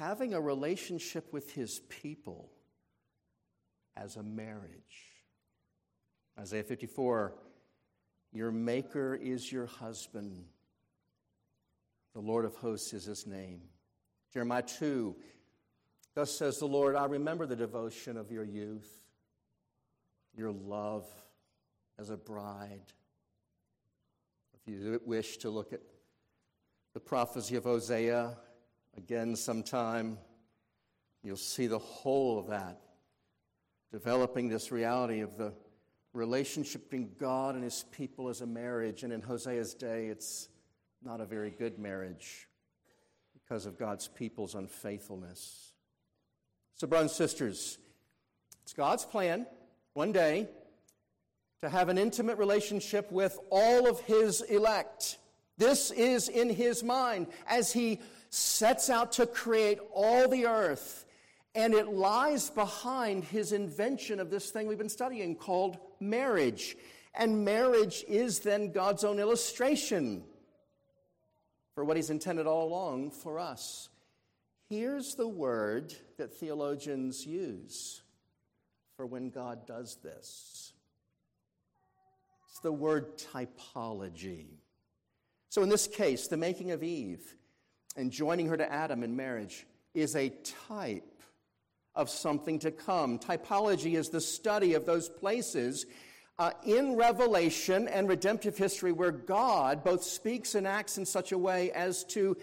having 0.00 0.32
a 0.32 0.40
relationship 0.40 1.30
with 1.30 1.52
his 1.52 1.80
people 1.90 2.50
as 3.94 4.16
a 4.16 4.22
marriage. 4.22 5.12
Isaiah 6.38 6.62
54 6.62 7.34
Your 8.32 8.50
Maker 8.50 9.14
is 9.14 9.52
your 9.52 9.66
husband, 9.66 10.46
the 12.14 12.20
Lord 12.20 12.46
of 12.46 12.54
hosts 12.54 12.94
is 12.94 13.04
his 13.04 13.26
name. 13.26 13.60
Jeremiah 14.32 14.62
2 14.62 15.14
Thus 16.14 16.36
says 16.36 16.56
the 16.56 16.66
Lord, 16.66 16.96
I 16.96 17.04
remember 17.04 17.46
the 17.46 17.54
devotion 17.54 18.16
of 18.16 18.32
your 18.32 18.44
youth, 18.44 18.90
your 20.34 20.50
love 20.50 21.06
as 21.98 22.08
a 22.08 22.16
bride. 22.16 22.92
If 24.54 24.66
you 24.66 25.00
wish 25.04 25.36
to 25.38 25.50
look 25.50 25.74
at 25.74 25.82
the 26.94 27.00
prophecy 27.00 27.56
of 27.56 27.64
Hosea 27.64 28.36
again 28.96 29.36
sometime, 29.36 30.18
you'll 31.22 31.36
see 31.36 31.66
the 31.66 31.78
whole 31.78 32.38
of 32.38 32.48
that, 32.48 32.80
developing 33.92 34.48
this 34.48 34.72
reality 34.72 35.20
of 35.20 35.36
the 35.36 35.52
relationship 36.12 36.90
between 36.90 37.10
God 37.18 37.54
and 37.54 37.64
his 37.64 37.84
people 37.92 38.28
as 38.28 38.40
a 38.40 38.46
marriage. 38.46 39.02
And 39.02 39.12
in 39.12 39.20
Hosea's 39.20 39.74
day, 39.74 40.06
it's 40.06 40.48
not 41.02 41.20
a 41.20 41.24
very 41.24 41.50
good 41.50 41.78
marriage 41.78 42.48
because 43.32 43.66
of 43.66 43.78
God's 43.78 44.08
people's 44.08 44.54
unfaithfulness. 44.54 45.72
So, 46.74 46.86
brothers 46.86 47.10
and 47.10 47.16
sisters, 47.16 47.78
it's 48.62 48.72
God's 48.72 49.04
plan 49.04 49.46
one 49.94 50.12
day 50.12 50.48
to 51.60 51.68
have 51.68 51.88
an 51.88 51.98
intimate 51.98 52.38
relationship 52.38 53.10
with 53.12 53.38
all 53.50 53.88
of 53.88 54.00
His 54.00 54.40
elect. 54.42 55.18
This 55.58 55.90
is 55.90 56.28
in 56.28 56.48
His 56.48 56.82
mind 56.82 57.26
as 57.46 57.72
He 57.72 58.00
sets 58.30 58.88
out 58.88 59.12
to 59.12 59.26
create 59.26 59.78
all 59.92 60.28
the 60.28 60.46
earth. 60.46 61.04
And 61.54 61.74
it 61.74 61.88
lies 61.88 62.48
behind 62.48 63.24
His 63.24 63.52
invention 63.52 64.20
of 64.20 64.30
this 64.30 64.50
thing 64.50 64.66
we've 64.66 64.78
been 64.78 64.88
studying 64.88 65.34
called 65.34 65.76
marriage. 65.98 66.76
And 67.14 67.44
marriage 67.44 68.04
is 68.08 68.38
then 68.38 68.72
God's 68.72 69.04
own 69.04 69.18
illustration 69.18 70.22
for 71.74 71.84
what 71.84 71.96
He's 71.96 72.10
intended 72.10 72.46
all 72.46 72.68
along 72.68 73.10
for 73.10 73.38
us. 73.38 73.88
Here's 74.68 75.16
the 75.16 75.28
word 75.28 75.92
that 76.16 76.32
theologians 76.32 77.26
use 77.26 78.02
for 78.96 79.04
when 79.04 79.30
God 79.30 79.66
does 79.66 79.96
this 79.96 80.72
it's 82.48 82.60
the 82.60 82.72
word 82.72 83.18
typology. 83.18 84.46
So, 85.48 85.62
in 85.62 85.68
this 85.68 85.88
case, 85.88 86.28
the 86.28 86.36
making 86.36 86.70
of 86.70 86.84
Eve 86.84 87.34
and 87.96 88.10
joining 88.10 88.46
her 88.46 88.56
to 88.56 88.72
Adam 88.72 89.02
in 89.02 89.16
marriage 89.16 89.66
is 89.94 90.14
a 90.16 90.30
type 90.68 91.22
of 91.94 92.08
something 92.08 92.58
to 92.60 92.70
come. 92.70 93.18
Typology 93.18 93.94
is 93.94 94.08
the 94.08 94.20
study 94.20 94.74
of 94.74 94.86
those 94.86 95.08
places 95.08 95.86
uh, 96.38 96.52
in 96.64 96.96
Revelation 96.96 97.88
and 97.88 98.08
redemptive 98.08 98.56
history 98.56 98.92
where 98.92 99.12
God 99.12 99.84
both 99.84 100.02
speaks 100.02 100.54
and 100.54 100.66
acts 100.66 100.96
in 100.96 101.04
such 101.04 101.32
a 101.32 101.38
way 101.38 101.70
as 101.72 102.04
to 102.04 102.36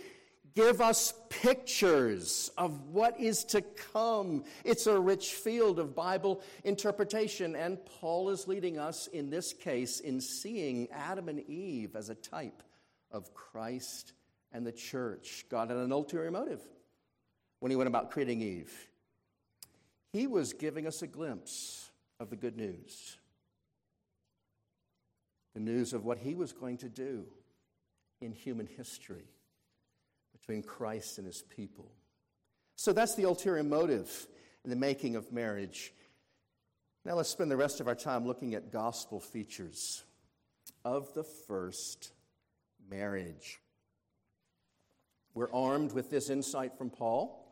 give 0.54 0.82
us 0.82 1.14
pictures 1.30 2.52
of 2.58 2.90
what 2.90 3.20
is 3.20 3.44
to 3.46 3.62
come. 3.94 4.44
It's 4.64 4.88
a 4.88 5.00
rich 5.00 5.34
field 5.34 5.80
of 5.80 5.96
Bible 5.96 6.42
interpretation, 6.64 7.56
and 7.56 7.78
Paul 7.86 8.30
is 8.30 8.48
leading 8.48 8.78
us 8.78 9.08
in 9.08 9.30
this 9.30 9.54
case 9.54 10.00
in 10.00 10.20
seeing 10.20 10.88
Adam 10.92 11.30
and 11.30 11.48
Eve 11.50 11.96
as 11.96 12.10
a 12.10 12.16
type 12.16 12.64
of 13.12 13.34
Christ 13.34 14.14
and 14.52 14.66
the 14.66 14.72
church. 14.72 15.46
God 15.50 15.70
had 15.70 15.78
an 15.78 15.92
ulterior 15.92 16.32
motive 16.32 16.62
when 17.60 17.72
he 17.72 17.76
went 17.76 17.88
about 17.88 18.12
creating 18.12 18.42
Eve. 18.42 18.74
He 20.14 20.28
was 20.28 20.54
giving 20.54 20.88
us 20.88 21.02
a 21.02 21.08
glimpse 21.08 21.90
of 22.20 22.30
the 22.30 22.36
good 22.36 22.58
news 22.58 23.18
the 25.54 25.64
news 25.64 25.94
of 25.94 26.06
what 26.06 26.20
he 26.20 26.36
was 26.36 26.54
going 26.54 26.78
to 26.78 26.88
do 26.88 27.26
in 28.22 28.32
human 28.32 28.68
history 28.68 29.26
between 30.32 30.62
Christ 30.62 31.18
and 31.18 31.26
his 31.26 31.42
people. 31.42 31.92
So 32.76 32.94
that's 32.94 33.16
the 33.16 33.24
ulterior 33.24 33.64
motive 33.64 34.28
in 34.64 34.70
the 34.70 34.76
making 34.76 35.16
of 35.16 35.32
marriage. 35.32 35.94
Now 37.06 37.16
let's 37.16 37.30
spend 37.30 37.50
the 37.50 37.58
rest 37.58 37.80
of 37.80 37.88
our 37.88 37.96
time 37.96 38.28
looking 38.28 38.54
at 38.54 38.72
gospel 38.72 39.20
features 39.20 40.04
of 40.86 41.12
the 41.16 41.24
first 41.24 42.12
marriage. 42.88 43.60
We're 45.38 45.54
armed 45.54 45.92
with 45.92 46.10
this 46.10 46.32
insight 46.32 46.76
from 46.80 46.90
Paul. 46.90 47.46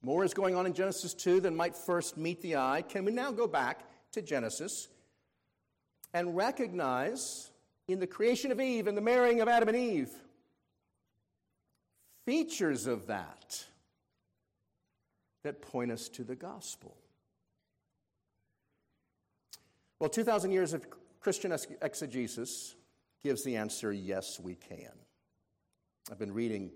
More 0.00 0.24
is 0.24 0.32
going 0.32 0.54
on 0.54 0.64
in 0.64 0.72
Genesis 0.72 1.12
2 1.12 1.40
than 1.40 1.56
might 1.56 1.76
first 1.76 2.16
meet 2.16 2.40
the 2.40 2.54
eye. 2.54 2.84
Can 2.88 3.04
we 3.04 3.10
now 3.10 3.32
go 3.32 3.48
back 3.48 3.80
to 4.12 4.22
Genesis 4.22 4.86
and 6.14 6.36
recognize 6.36 7.50
in 7.88 7.98
the 7.98 8.06
creation 8.06 8.52
of 8.52 8.60
Eve 8.60 8.86
and 8.86 8.96
the 8.96 9.00
marrying 9.02 9.40
of 9.40 9.48
Adam 9.48 9.70
and 9.70 9.76
Eve 9.76 10.12
features 12.26 12.86
of 12.86 13.08
that 13.08 13.64
that 15.42 15.62
point 15.62 15.90
us 15.90 16.08
to 16.10 16.22
the 16.22 16.36
gospel. 16.36 16.96
Well, 19.98 20.10
2,000 20.10 20.52
years 20.52 20.74
of 20.74 20.86
Christian 21.18 21.50
exegesis 21.82 22.76
gives 23.24 23.42
the 23.42 23.56
answer 23.56 23.92
yes, 23.92 24.38
we 24.38 24.54
can. 24.54 24.92
I've 26.08 26.18
been 26.20 26.32
reading 26.32 26.70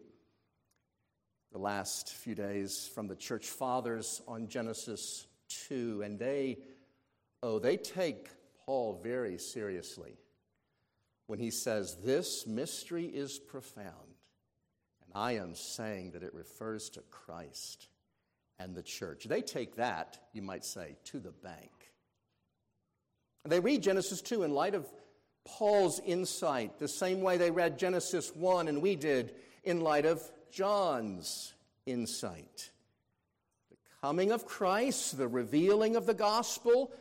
the 1.54 1.60
last 1.60 2.12
few 2.12 2.34
days 2.34 2.90
from 2.96 3.06
the 3.06 3.14
church 3.14 3.46
fathers 3.46 4.20
on 4.26 4.48
Genesis 4.48 5.28
2, 5.68 6.02
and 6.04 6.18
they, 6.18 6.58
oh, 7.44 7.60
they 7.60 7.76
take 7.76 8.28
Paul 8.66 8.98
very 9.00 9.38
seriously 9.38 10.18
when 11.28 11.38
he 11.38 11.52
says, 11.52 11.96
This 12.02 12.44
mystery 12.44 13.04
is 13.04 13.38
profound. 13.38 14.16
And 15.04 15.12
I 15.14 15.36
am 15.36 15.54
saying 15.54 16.10
that 16.10 16.24
it 16.24 16.34
refers 16.34 16.90
to 16.90 17.00
Christ 17.02 17.86
and 18.58 18.74
the 18.74 18.82
church. 18.82 19.22
They 19.22 19.40
take 19.40 19.76
that, 19.76 20.18
you 20.32 20.42
might 20.42 20.64
say, 20.64 20.96
to 21.04 21.20
the 21.20 21.30
bank. 21.30 21.70
They 23.44 23.60
read 23.60 23.80
Genesis 23.80 24.22
2 24.22 24.42
in 24.42 24.52
light 24.52 24.74
of 24.74 24.92
Paul's 25.44 26.00
insight, 26.04 26.80
the 26.80 26.88
same 26.88 27.20
way 27.20 27.36
they 27.36 27.52
read 27.52 27.78
Genesis 27.78 28.34
1 28.34 28.66
and 28.66 28.82
we 28.82 28.96
did 28.96 29.36
in 29.62 29.82
light 29.82 30.04
of 30.04 30.20
John's 30.54 31.52
insight. 31.84 32.70
The 33.70 33.76
coming 34.00 34.30
of 34.30 34.46
Christ, 34.46 35.18
the 35.18 35.26
revealing 35.26 35.96
of 35.96 36.06
the 36.06 36.14
gospel 36.14 36.92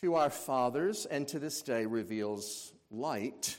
to 0.00 0.14
our 0.14 0.30
fathers, 0.30 1.04
and 1.04 1.26
to 1.28 1.40
this 1.40 1.62
day 1.62 1.84
reveals 1.84 2.72
light 2.92 3.58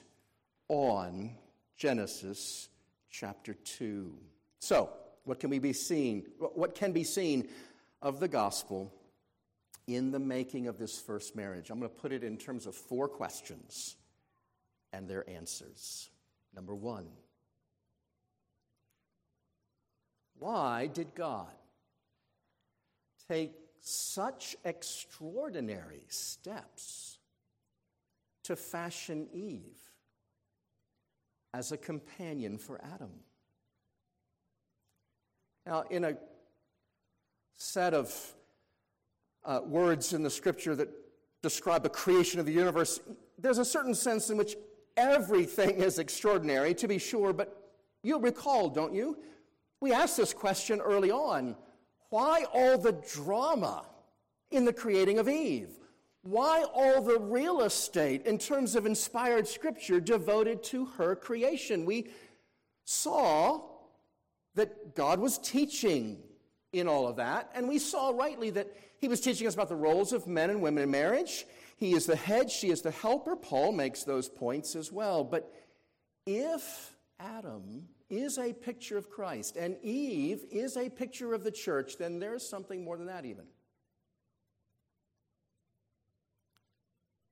on 0.69 1.31
Genesis 1.75 2.69
chapter 3.11 3.53
2. 3.53 4.13
So, 4.59 4.89
what 5.25 5.41
can 5.41 5.49
we 5.49 5.59
be 5.59 5.73
seen? 5.73 6.27
What 6.39 6.73
can 6.73 6.93
be 6.93 7.03
seen 7.03 7.49
of 8.01 8.21
the 8.21 8.29
gospel 8.29 8.93
in 9.87 10.11
the 10.11 10.19
making 10.19 10.67
of 10.67 10.77
this 10.77 10.97
first 10.97 11.35
marriage? 11.35 11.69
I'm 11.69 11.79
going 11.79 11.91
to 11.91 12.01
put 12.01 12.13
it 12.13 12.23
in 12.23 12.37
terms 12.37 12.65
of 12.65 12.75
four 12.75 13.09
questions 13.09 13.97
and 14.93 15.09
their 15.09 15.29
answers. 15.29 16.09
Number 16.55 16.73
one, 16.73 17.07
why 20.39 20.87
did 20.87 21.15
God 21.15 21.47
take 23.29 23.53
such 23.81 24.55
extraordinary 24.63 26.03
steps 26.07 27.19
to 28.43 28.55
fashion 28.55 29.27
Eve 29.33 29.79
as 31.53 31.71
a 31.71 31.77
companion 31.77 32.57
for 32.57 32.79
Adam? 32.83 33.11
Now, 35.65 35.83
in 35.89 36.03
a 36.03 36.17
set 37.57 37.93
of 37.93 38.13
uh, 39.43 39.61
words 39.65 40.13
in 40.13 40.21
the 40.21 40.29
scripture 40.29 40.75
that 40.75 40.89
describe 41.41 41.83
the 41.83 41.89
creation 41.89 42.39
of 42.39 42.45
the 42.45 42.51
universe, 42.51 42.99
there's 43.39 43.57
a 43.57 43.65
certain 43.65 43.95
sense 43.95 44.29
in 44.29 44.37
which 44.37 44.55
everything 44.97 45.81
is 45.81 45.99
extraordinary, 45.99 46.73
to 46.75 46.87
be 46.87 46.97
sure, 46.97 47.33
but 47.33 47.71
you'll 48.03 48.19
recall, 48.19 48.69
don't 48.69 48.93
you? 48.93 49.17
We 49.81 49.91
asked 49.93 50.17
this 50.17 50.33
question 50.33 50.81
early 50.81 51.11
on 51.11 51.55
why 52.09 52.45
all 52.53 52.77
the 52.77 52.93
drama 53.13 53.85
in 54.51 54.65
the 54.65 54.73
creating 54.73 55.19
of 55.19 55.27
Eve? 55.27 55.69
Why 56.21 56.63
all 56.73 57.01
the 57.01 57.19
real 57.19 57.61
estate 57.61 58.25
in 58.25 58.37
terms 58.37 58.75
of 58.75 58.85
inspired 58.85 59.47
scripture 59.47 59.99
devoted 59.99 60.63
to 60.63 60.85
her 60.85 61.15
creation? 61.15 61.85
We 61.85 62.07
saw 62.83 63.61
that 64.55 64.95
God 64.95 65.19
was 65.19 65.37
teaching 65.37 66.23
in 66.73 66.87
all 66.87 67.07
of 67.07 67.17
that, 67.17 67.51
and 67.53 67.67
we 67.67 67.77
saw 67.77 68.09
rightly 68.09 68.49
that 68.51 68.73
He 68.97 69.07
was 69.07 69.21
teaching 69.21 69.45
us 69.47 69.53
about 69.53 69.69
the 69.69 69.75
roles 69.75 70.13
of 70.13 70.25
men 70.25 70.49
and 70.49 70.61
women 70.61 70.83
in 70.83 70.91
marriage. 70.91 71.45
He 71.77 71.93
is 71.93 72.05
the 72.05 72.15
head, 72.15 72.49
she 72.49 72.69
is 72.69 72.81
the 72.81 72.91
helper. 72.91 73.35
Paul 73.35 73.71
makes 73.71 74.03
those 74.03 74.29
points 74.29 74.75
as 74.75 74.91
well. 74.91 75.23
But 75.23 75.51
if 76.25 76.95
Adam 77.19 77.87
is 78.09 78.37
a 78.37 78.53
picture 78.53 78.97
of 78.97 79.09
Christ 79.09 79.57
and 79.57 79.77
Eve 79.81 80.45
is 80.51 80.77
a 80.77 80.89
picture 80.89 81.33
of 81.33 81.43
the 81.43 81.51
church, 81.51 81.97
then 81.97 82.19
there's 82.19 82.47
something 82.47 82.83
more 82.83 82.97
than 82.97 83.07
that, 83.07 83.25
even. 83.25 83.45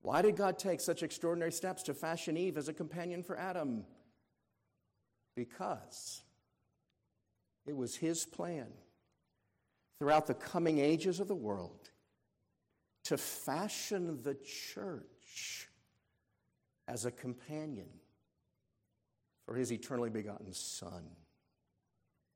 Why 0.02 0.22
did 0.22 0.36
God 0.36 0.60
take 0.60 0.82
such 0.82 1.02
extraordinary 1.02 1.52
steps 1.52 1.84
to 1.84 1.94
fashion 1.94 2.36
Eve 2.36 2.58
as 2.58 2.68
a 2.68 2.74
companion 2.74 3.24
for 3.24 3.38
Adam? 3.38 3.86
Because 5.36 6.24
it 7.66 7.76
was 7.76 7.96
His 7.96 8.26
plan 8.26 8.68
throughout 10.00 10.28
the 10.28 10.34
coming 10.34 10.80
ages 10.80 11.22
of 11.22 11.30
the 11.30 11.36
world 11.36 11.90
to 13.06 13.18
fashion 13.18 14.20
the 14.24 14.36
church 14.36 15.70
as 16.88 17.06
a 17.06 17.12
companion 17.12 17.88
for 19.46 19.56
his 19.56 19.72
eternally 19.72 20.10
begotten 20.10 20.54
Son. 20.54 21.04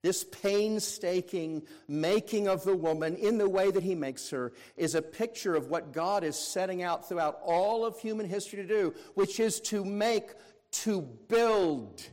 This 0.04 0.24
painstaking 0.24 1.64
making 1.88 2.48
of 2.48 2.64
the 2.64 2.76
woman 2.76 3.16
in 3.16 3.38
the 3.38 3.50
way 3.50 3.72
that 3.72 3.84
he 3.84 3.96
makes 3.96 4.30
her 4.30 4.54
is 4.76 4.96
a 4.96 5.02
picture 5.02 5.56
of 5.56 5.68
what 5.68 5.92
God 5.92 6.24
is 6.24 6.38
setting 6.38 6.84
out 6.84 7.10
throughout 7.10 7.40
all 7.44 7.84
of 7.84 8.00
human 8.00 8.28
history 8.28 8.62
to 8.62 8.68
do, 8.68 8.94
which 9.16 9.40
is 9.40 9.60
to 9.62 9.84
make, 9.84 10.30
to 10.72 11.02
build 11.02 12.04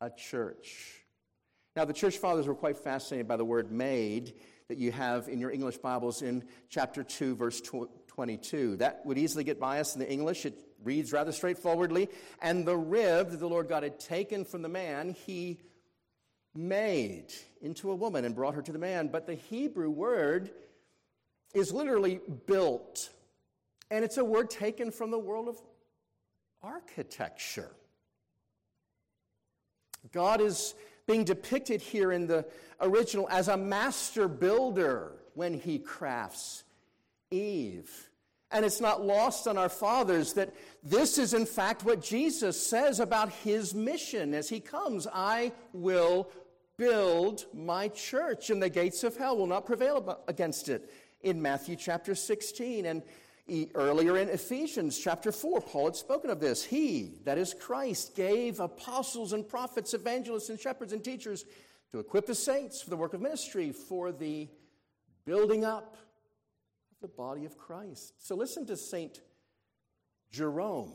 a 0.00 0.10
church. 0.10 1.04
Now, 1.76 1.84
the 1.84 1.92
church 1.92 2.18
fathers 2.18 2.46
were 2.46 2.54
quite 2.54 2.78
fascinated 2.78 3.28
by 3.28 3.36
the 3.36 3.44
word 3.44 3.70
made 3.70 4.34
that 4.68 4.78
you 4.78 4.92
have 4.92 5.28
in 5.28 5.40
your 5.40 5.50
English 5.50 5.78
Bibles 5.78 6.22
in 6.22 6.44
chapter 6.68 7.02
2, 7.02 7.34
verse 7.34 7.60
22. 8.06 8.76
That 8.76 9.04
would 9.04 9.18
easily 9.18 9.42
get 9.42 9.58
by 9.58 9.80
us 9.80 9.94
in 9.94 10.00
the 10.00 10.10
English. 10.10 10.46
It 10.46 10.58
reads 10.82 11.12
rather 11.12 11.32
straightforwardly. 11.32 12.08
And 12.40 12.66
the 12.66 12.76
rib 12.76 13.30
that 13.30 13.40
the 13.40 13.48
Lord 13.48 13.68
God 13.68 13.82
had 13.82 13.98
taken 13.98 14.44
from 14.44 14.62
the 14.62 14.68
man, 14.68 15.14
he 15.26 15.58
made 16.54 17.32
into 17.62 17.90
a 17.90 17.94
woman 17.94 18.24
and 18.24 18.34
brought 18.34 18.54
her 18.54 18.62
to 18.62 18.72
the 18.72 18.78
man. 18.78 19.08
But 19.08 19.26
the 19.26 19.34
Hebrew 19.34 19.90
word 19.90 20.50
is 21.54 21.72
literally 21.72 22.20
built. 22.46 23.10
And 23.90 24.04
it's 24.04 24.18
a 24.18 24.24
word 24.24 24.50
taken 24.50 24.90
from 24.90 25.10
the 25.10 25.18
world 25.18 25.48
of 25.48 25.56
architecture. 26.62 27.70
God 30.12 30.40
is 30.40 30.74
being 31.06 31.24
depicted 31.24 31.80
here 31.80 32.12
in 32.12 32.26
the 32.26 32.46
original 32.80 33.28
as 33.30 33.48
a 33.48 33.56
master 33.56 34.28
builder 34.28 35.12
when 35.34 35.54
he 35.54 35.78
crafts 35.78 36.64
Eve. 37.30 38.09
And 38.52 38.64
it's 38.64 38.80
not 38.80 39.04
lost 39.04 39.46
on 39.46 39.56
our 39.56 39.68
fathers 39.68 40.32
that 40.32 40.52
this 40.82 41.18
is, 41.18 41.34
in 41.34 41.46
fact, 41.46 41.84
what 41.84 42.02
Jesus 42.02 42.60
says 42.60 42.98
about 42.98 43.30
his 43.30 43.74
mission 43.74 44.34
as 44.34 44.48
he 44.48 44.58
comes. 44.58 45.06
I 45.12 45.52
will 45.72 46.30
build 46.76 47.44
my 47.54 47.88
church, 47.88 48.50
and 48.50 48.60
the 48.60 48.68
gates 48.68 49.04
of 49.04 49.16
hell 49.16 49.36
will 49.36 49.46
not 49.46 49.66
prevail 49.66 50.18
against 50.26 50.68
it. 50.68 50.92
In 51.22 51.40
Matthew 51.40 51.76
chapter 51.76 52.14
16, 52.14 52.86
and 52.86 53.02
earlier 53.74 54.16
in 54.16 54.28
Ephesians 54.28 54.98
chapter 54.98 55.30
4, 55.30 55.60
Paul 55.60 55.86
had 55.86 55.96
spoken 55.96 56.30
of 56.30 56.40
this. 56.40 56.64
He, 56.64 57.18
that 57.24 57.38
is 57.38 57.54
Christ, 57.54 58.16
gave 58.16 58.58
apostles 58.58 59.32
and 59.32 59.46
prophets, 59.46 59.94
evangelists 59.94 60.48
and 60.48 60.58
shepherds 60.58 60.92
and 60.92 61.04
teachers 61.04 61.44
to 61.92 61.98
equip 61.98 62.26
the 62.26 62.34
saints 62.34 62.80
for 62.80 62.90
the 62.90 62.96
work 62.96 63.14
of 63.14 63.20
ministry, 63.20 63.72
for 63.72 64.12
the 64.12 64.48
building 65.24 65.64
up 65.64 65.96
the 67.00 67.08
body 67.08 67.44
of 67.44 67.56
Christ. 67.56 68.14
So 68.18 68.34
listen 68.34 68.66
to 68.66 68.76
St. 68.76 69.20
Jerome. 70.30 70.92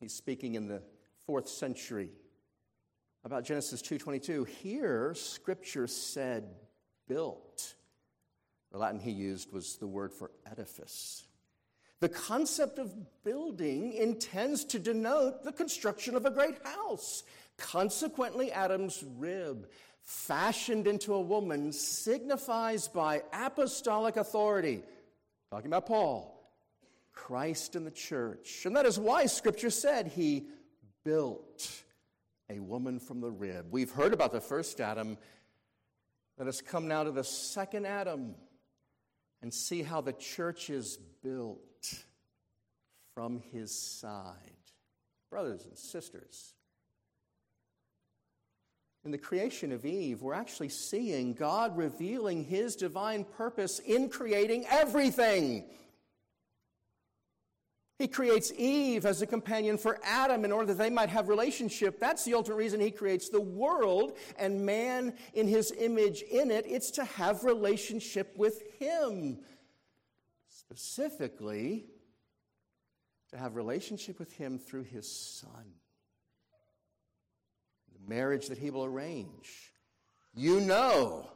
He's 0.00 0.14
speaking 0.14 0.54
in 0.54 0.66
the 0.66 0.82
fourth 1.26 1.48
century 1.48 2.10
about 3.24 3.44
Genesis 3.44 3.82
2:22. 3.82 4.44
Here, 4.44 5.14
Scripture 5.14 5.86
said 5.86 6.56
built. 7.06 7.74
The 8.70 8.78
Latin 8.78 9.00
he 9.00 9.10
used 9.10 9.52
was 9.52 9.76
the 9.76 9.86
word 9.86 10.12
for 10.12 10.30
edifice. 10.50 11.24
The 12.00 12.08
concept 12.08 12.78
of 12.78 13.22
building 13.22 13.92
intends 13.92 14.64
to 14.64 14.78
denote 14.78 15.44
the 15.44 15.52
construction 15.52 16.16
of 16.16 16.26
a 16.26 16.30
great 16.30 16.60
house. 16.66 17.22
Consequently, 17.58 18.50
Adam's 18.50 19.04
rib, 19.18 19.70
fashioned 20.00 20.88
into 20.88 21.14
a 21.14 21.20
woman, 21.20 21.70
signifies 21.70 22.88
by 22.88 23.22
apostolic 23.32 24.16
authority 24.16 24.82
Talking 25.52 25.66
about 25.66 25.84
Paul, 25.84 26.50
Christ 27.12 27.76
and 27.76 27.86
the 27.86 27.90
church. 27.90 28.62
And 28.64 28.74
that 28.74 28.86
is 28.86 28.98
why 28.98 29.26
Scripture 29.26 29.68
said 29.68 30.06
he 30.06 30.46
built 31.04 31.82
a 32.48 32.58
woman 32.58 32.98
from 32.98 33.20
the 33.20 33.30
rib. 33.30 33.66
We've 33.70 33.90
heard 33.90 34.14
about 34.14 34.32
the 34.32 34.40
first 34.40 34.80
Adam. 34.80 35.18
Let 36.38 36.48
us 36.48 36.62
come 36.62 36.88
now 36.88 37.04
to 37.04 37.10
the 37.10 37.22
second 37.22 37.86
Adam 37.86 38.34
and 39.42 39.52
see 39.52 39.82
how 39.82 40.00
the 40.00 40.14
church 40.14 40.70
is 40.70 40.96
built 41.22 41.60
from 43.14 43.42
his 43.52 43.78
side. 43.78 44.34
Brothers 45.28 45.66
and 45.66 45.76
sisters, 45.76 46.54
in 49.04 49.10
the 49.10 49.18
creation 49.18 49.72
of 49.72 49.84
Eve, 49.84 50.22
we're 50.22 50.34
actually 50.34 50.68
seeing 50.68 51.34
God 51.34 51.76
revealing 51.76 52.44
his 52.44 52.76
divine 52.76 53.24
purpose 53.24 53.80
in 53.80 54.08
creating 54.08 54.64
everything. 54.70 55.64
He 57.98 58.08
creates 58.08 58.52
Eve 58.56 59.06
as 59.06 59.22
a 59.22 59.26
companion 59.26 59.78
for 59.78 60.00
Adam 60.02 60.44
in 60.44 60.52
order 60.52 60.66
that 60.66 60.78
they 60.78 60.90
might 60.90 61.08
have 61.08 61.28
relationship. 61.28 62.00
That's 62.00 62.24
the 62.24 62.34
ultimate 62.34 62.56
reason 62.56 62.80
he 62.80 62.90
creates 62.90 63.28
the 63.28 63.40
world 63.40 64.16
and 64.38 64.64
man 64.66 65.14
in 65.34 65.46
his 65.46 65.72
image 65.78 66.22
in 66.22 66.50
it. 66.50 66.64
It's 66.66 66.90
to 66.92 67.04
have 67.04 67.44
relationship 67.44 68.36
with 68.36 68.62
him. 68.78 69.38
Specifically, 70.48 71.86
to 73.30 73.36
have 73.36 73.56
relationship 73.56 74.18
with 74.18 74.32
him 74.32 74.58
through 74.58 74.84
his 74.84 75.10
son. 75.10 75.74
Marriage 78.12 78.48
that 78.48 78.58
he 78.58 78.68
will 78.68 78.84
arrange. 78.84 79.72
You 80.34 80.60
know, 80.60 81.30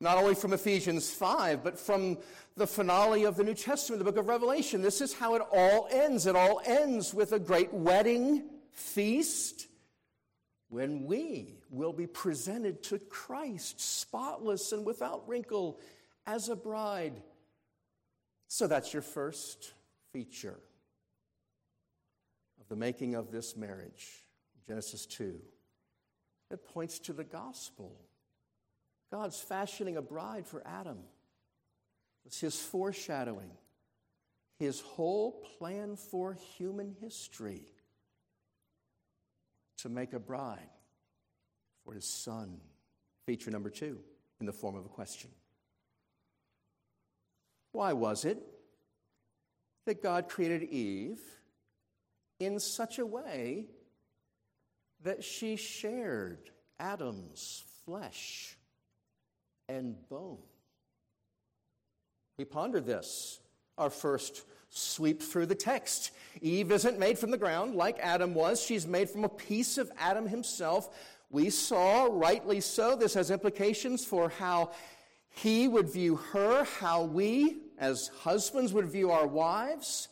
not 0.00 0.16
only 0.16 0.34
from 0.34 0.54
Ephesians 0.54 1.10
5, 1.10 1.62
but 1.62 1.78
from 1.78 2.16
the 2.56 2.66
finale 2.66 3.24
of 3.24 3.36
the 3.36 3.44
New 3.44 3.52
Testament, 3.52 3.98
the 3.98 4.10
book 4.10 4.16
of 4.16 4.26
Revelation, 4.26 4.80
this 4.80 5.02
is 5.02 5.12
how 5.12 5.34
it 5.34 5.42
all 5.52 5.86
ends. 5.90 6.26
It 6.26 6.34
all 6.34 6.62
ends 6.64 7.12
with 7.12 7.32
a 7.32 7.38
great 7.38 7.74
wedding 7.74 8.44
feast 8.72 9.66
when 10.70 11.04
we 11.04 11.58
will 11.70 11.92
be 11.92 12.06
presented 12.06 12.82
to 12.84 12.98
Christ, 12.98 13.78
spotless 13.78 14.72
and 14.72 14.86
without 14.86 15.28
wrinkle, 15.28 15.78
as 16.26 16.48
a 16.48 16.56
bride. 16.56 17.20
So 18.48 18.66
that's 18.66 18.94
your 18.94 19.02
first 19.02 19.74
feature 20.10 20.58
of 22.60 22.68
the 22.70 22.76
making 22.76 23.14
of 23.14 23.30
this 23.30 23.58
marriage, 23.58 24.22
Genesis 24.66 25.04
2. 25.04 25.38
It 26.54 26.64
points 26.72 27.00
to 27.00 27.12
the 27.12 27.24
gospel. 27.24 27.96
God's 29.10 29.40
fashioning 29.40 29.96
a 29.96 30.02
bride 30.02 30.46
for 30.46 30.62
Adam. 30.64 30.98
It's 32.24 32.38
his 32.38 32.56
foreshadowing, 32.60 33.50
his 34.60 34.80
whole 34.80 35.42
plan 35.58 35.96
for 35.96 36.38
human 36.56 36.94
history 37.00 37.66
to 39.78 39.88
make 39.88 40.12
a 40.12 40.20
bride 40.20 40.70
for 41.84 41.92
his 41.92 42.04
son. 42.04 42.60
Feature 43.26 43.50
number 43.50 43.68
two, 43.68 43.98
in 44.38 44.46
the 44.46 44.52
form 44.52 44.76
of 44.76 44.84
a 44.84 44.88
question. 44.88 45.30
Why 47.72 47.94
was 47.94 48.24
it 48.24 48.38
that 49.86 50.04
God 50.04 50.28
created 50.28 50.62
Eve 50.62 51.20
in 52.38 52.60
such 52.60 53.00
a 53.00 53.06
way 53.06 53.66
that 55.04 55.22
she 55.22 55.56
shared 55.56 56.50
Adam's 56.80 57.62
flesh 57.84 58.56
and 59.68 59.96
bone? 60.08 60.38
We 62.38 62.44
pondered 62.44 62.84
this 62.84 63.38
our 63.78 63.90
first 63.90 64.42
sweep 64.70 65.22
through 65.22 65.46
the 65.46 65.54
text. 65.54 66.10
Eve 66.40 66.72
isn't 66.72 66.98
made 66.98 67.18
from 67.18 67.30
the 67.30 67.38
ground 67.38 67.76
like 67.76 67.98
Adam 68.00 68.34
was, 68.34 68.60
she's 68.60 68.86
made 68.86 69.08
from 69.08 69.24
a 69.24 69.28
piece 69.28 69.78
of 69.78 69.90
Adam 69.98 70.26
himself. 70.26 70.96
We 71.30 71.50
saw, 71.50 72.08
rightly 72.10 72.60
so, 72.60 72.96
this 72.96 73.14
has 73.14 73.30
implications 73.30 74.04
for 74.04 74.28
how 74.28 74.72
he 75.28 75.68
would 75.68 75.88
view 75.88 76.16
her, 76.16 76.64
how 76.64 77.04
we, 77.04 77.56
as 77.78 78.08
husbands, 78.08 78.72
would 78.72 78.86
view 78.86 79.10
our 79.10 79.26
wives. 79.26 80.08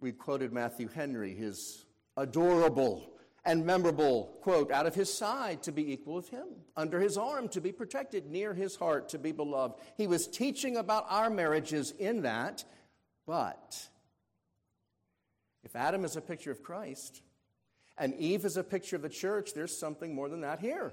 We've 0.00 0.18
quoted 0.18 0.52
Matthew 0.52 0.88
Henry, 0.88 1.34
his 1.34 1.84
adorable 2.16 3.12
and 3.44 3.64
memorable 3.64 4.38
quote 4.42 4.70
out 4.70 4.86
of 4.86 4.94
his 4.94 5.12
side 5.12 5.62
to 5.62 5.72
be 5.72 5.92
equal 5.92 6.18
of 6.18 6.28
him, 6.28 6.46
under 6.76 7.00
his 7.00 7.16
arm 7.16 7.48
to 7.48 7.60
be 7.60 7.72
protected, 7.72 8.26
near 8.26 8.52
his 8.54 8.76
heart 8.76 9.08
to 9.10 9.18
be 9.18 9.32
beloved. 9.32 9.80
He 9.96 10.06
was 10.06 10.26
teaching 10.26 10.76
about 10.76 11.06
our 11.08 11.30
marriages 11.30 11.92
in 11.98 12.22
that, 12.22 12.64
but 13.26 13.88
if 15.62 15.74
Adam 15.76 16.04
is 16.04 16.16
a 16.16 16.20
picture 16.20 16.50
of 16.50 16.62
Christ 16.62 17.22
and 17.96 18.14
Eve 18.14 18.44
is 18.44 18.56
a 18.56 18.64
picture 18.64 18.96
of 18.96 19.02
the 19.02 19.08
church, 19.08 19.54
there's 19.54 19.78
something 19.78 20.14
more 20.14 20.28
than 20.28 20.42
that 20.42 20.60
here. 20.60 20.92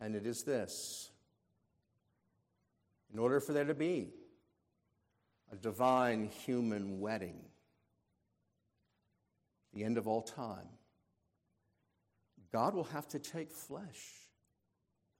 And 0.00 0.14
it 0.14 0.26
is 0.26 0.42
this 0.42 1.10
in 3.12 3.18
order 3.20 3.40
for 3.40 3.52
there 3.52 3.64
to 3.64 3.74
be 3.74 4.08
a 5.52 5.56
divine 5.56 6.28
human 6.44 7.00
wedding, 7.00 7.40
the 9.74 9.84
end 9.84 9.98
of 9.98 10.06
all 10.06 10.22
time, 10.22 10.68
God 12.52 12.74
will 12.74 12.84
have 12.84 13.08
to 13.08 13.18
take 13.18 13.50
flesh 13.50 14.12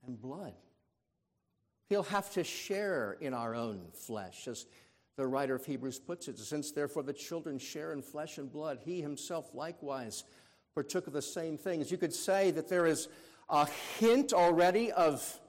and 0.06 0.20
blood. 0.20 0.54
He'll 1.88 2.04
have 2.04 2.30
to 2.32 2.44
share 2.44 3.16
in 3.20 3.34
our 3.34 3.54
own 3.54 3.88
flesh, 3.92 4.48
as 4.48 4.66
the 5.16 5.26
writer 5.26 5.54
of 5.54 5.64
Hebrews 5.64 5.98
puts 5.98 6.28
it. 6.28 6.38
Since 6.38 6.72
therefore 6.72 7.02
the 7.02 7.12
children 7.12 7.58
share 7.58 7.92
in 7.92 8.02
flesh 8.02 8.38
and 8.38 8.50
blood, 8.50 8.78
he 8.84 9.00
himself 9.00 9.54
likewise 9.54 10.24
partook 10.74 11.06
of 11.06 11.12
the 11.12 11.22
same 11.22 11.58
things. 11.58 11.90
You 11.90 11.98
could 11.98 12.14
say 12.14 12.50
that 12.52 12.68
there 12.68 12.86
is 12.86 13.08
a 13.48 13.66
hint 13.98 14.32
already 14.32 14.90
of 14.92 15.40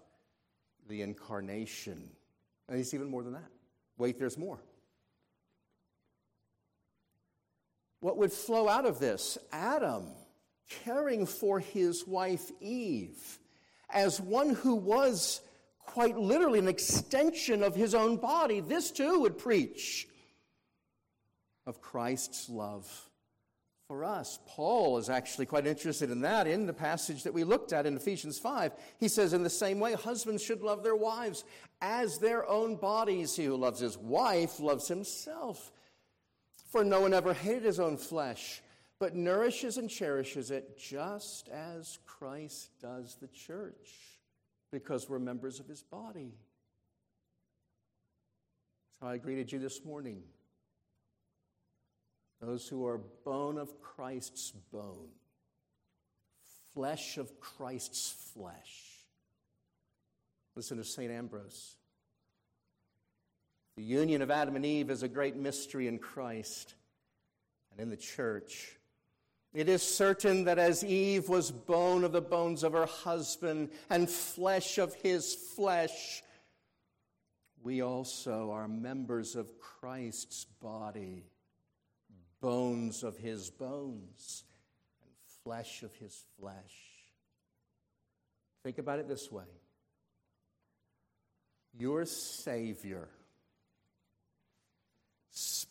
the 0.88 1.02
incarnation. 1.02 2.10
And 2.68 2.80
it's 2.80 2.94
even 2.94 3.10
more 3.10 3.24
than 3.24 3.34
that. 3.34 3.50
Wait, 3.98 4.20
there's 4.20 4.38
more. 4.38 4.60
What 8.06 8.18
would 8.18 8.32
flow 8.32 8.70
out 8.70 8.86
of 8.86 9.00
this? 9.00 9.36
Adam 9.52 10.12
caring 10.84 11.26
for 11.26 11.60
his 11.60 12.06
wife 12.06 12.52
Eve 12.62 13.40
as 13.92 14.22
one 14.22 14.52
who 14.52 14.76
was 14.76 15.42
quite 15.80 16.16
literally 16.16 16.60
an 16.60 16.68
extension 16.68 17.64
of 17.64 17.74
his 17.74 17.96
own 17.96 18.18
body. 18.18 18.60
This 18.60 18.92
too 18.92 19.22
would 19.22 19.40
preach 19.40 20.08
of 21.66 21.82
Christ's 21.82 22.48
love 22.48 22.88
for 23.88 24.04
us. 24.04 24.38
Paul 24.46 25.00
is 25.00 25.10
actually 25.10 25.48
quite 25.48 25.66
interested 25.66 26.12
in 26.12 26.22
that 26.22 26.46
in 26.46 26.68
the 26.68 26.74
passage 26.74 27.24
that 27.24 27.34
we 27.34 27.44
looked 27.44 27.74
at 27.74 27.88
in 27.88 27.96
Ephesians 27.98 28.38
5. 28.38 28.72
He 29.00 29.08
says, 29.08 29.34
In 29.34 29.42
the 29.42 29.50
same 29.50 29.80
way, 29.80 29.94
husbands 29.94 30.44
should 30.44 30.62
love 30.62 30.84
their 30.84 30.96
wives 30.96 31.44
as 31.82 32.20
their 32.20 32.48
own 32.48 32.76
bodies. 32.76 33.36
He 33.36 33.46
who 33.46 33.56
loves 33.56 33.80
his 33.80 33.98
wife 33.98 34.60
loves 34.60 34.88
himself. 34.88 35.72
For 36.76 36.84
no 36.84 37.00
one 37.00 37.14
ever 37.14 37.34
hated 37.34 37.64
his 37.64 37.80
own 37.80 37.96
flesh, 37.96 38.62
but 39.00 39.16
nourishes 39.16 39.78
and 39.78 39.90
cherishes 39.90 40.52
it 40.52 40.78
just 40.78 41.48
as 41.48 42.00
Christ 42.06 42.70
does 42.82 43.16
the 43.16 43.30
church, 43.30 43.94
because 44.74 45.10
we're 45.10 45.20
members 45.20 45.62
of 45.62 45.70
his 45.70 45.84
body. 45.84 46.34
So 49.00 49.08
I 49.08 49.16
greeted 49.16 49.54
you 49.54 49.60
this 49.60 49.86
morning 49.86 50.22
those 52.42 52.68
who 52.68 52.86
are 52.86 52.98
bone 53.24 53.58
of 53.58 53.80
Christ's 53.80 54.52
bone, 54.74 55.12
flesh 56.74 57.18
of 57.18 57.40
Christ's 57.40 58.34
flesh. 58.34 59.06
Listen 60.58 60.76
to 60.76 60.84
St. 60.84 61.10
Ambrose. 61.10 61.78
The 63.76 63.84
union 63.84 64.22
of 64.22 64.32
Adam 64.32 64.56
and 64.56 64.66
Eve 64.66 64.90
is 64.90 65.04
a 65.04 65.08
great 65.08 65.36
mystery 65.36 65.88
in 65.88 66.00
Christ 66.00 66.76
and 67.72 67.80
in 67.80 67.90
the 67.90 67.98
church. 67.98 68.78
It 69.54 69.70
is 69.70 69.84
certain 69.84 70.46
that 70.46 70.60
as 70.60 70.84
Eve 70.84 71.30
was 71.30 71.52
bone 71.52 72.04
of 72.04 72.12
the 72.12 72.22
bones 72.22 72.64
of 72.64 72.74
her 72.74 72.86
husband 72.86 73.70
and 73.90 74.10
flesh 74.10 74.78
of 74.78 74.94
his 74.96 75.34
flesh, 75.34 76.24
we 77.64 77.82
also 77.82 78.52
are 78.52 78.68
members 78.68 79.36
of 79.36 79.60
Christ's 79.60 80.46
body 80.62 81.26
bones 82.46 83.04
of 83.04 83.18
his 83.18 83.50
bones 83.50 84.44
and 85.02 85.12
flesh 85.44 85.82
of 85.82 85.96
his 85.96 86.24
flesh. 86.40 86.54
Think 88.64 88.78
about 88.78 89.00
it 89.00 89.08
this 89.08 89.32
way 89.32 89.46
Your 91.78 92.06
Savior 92.06 93.08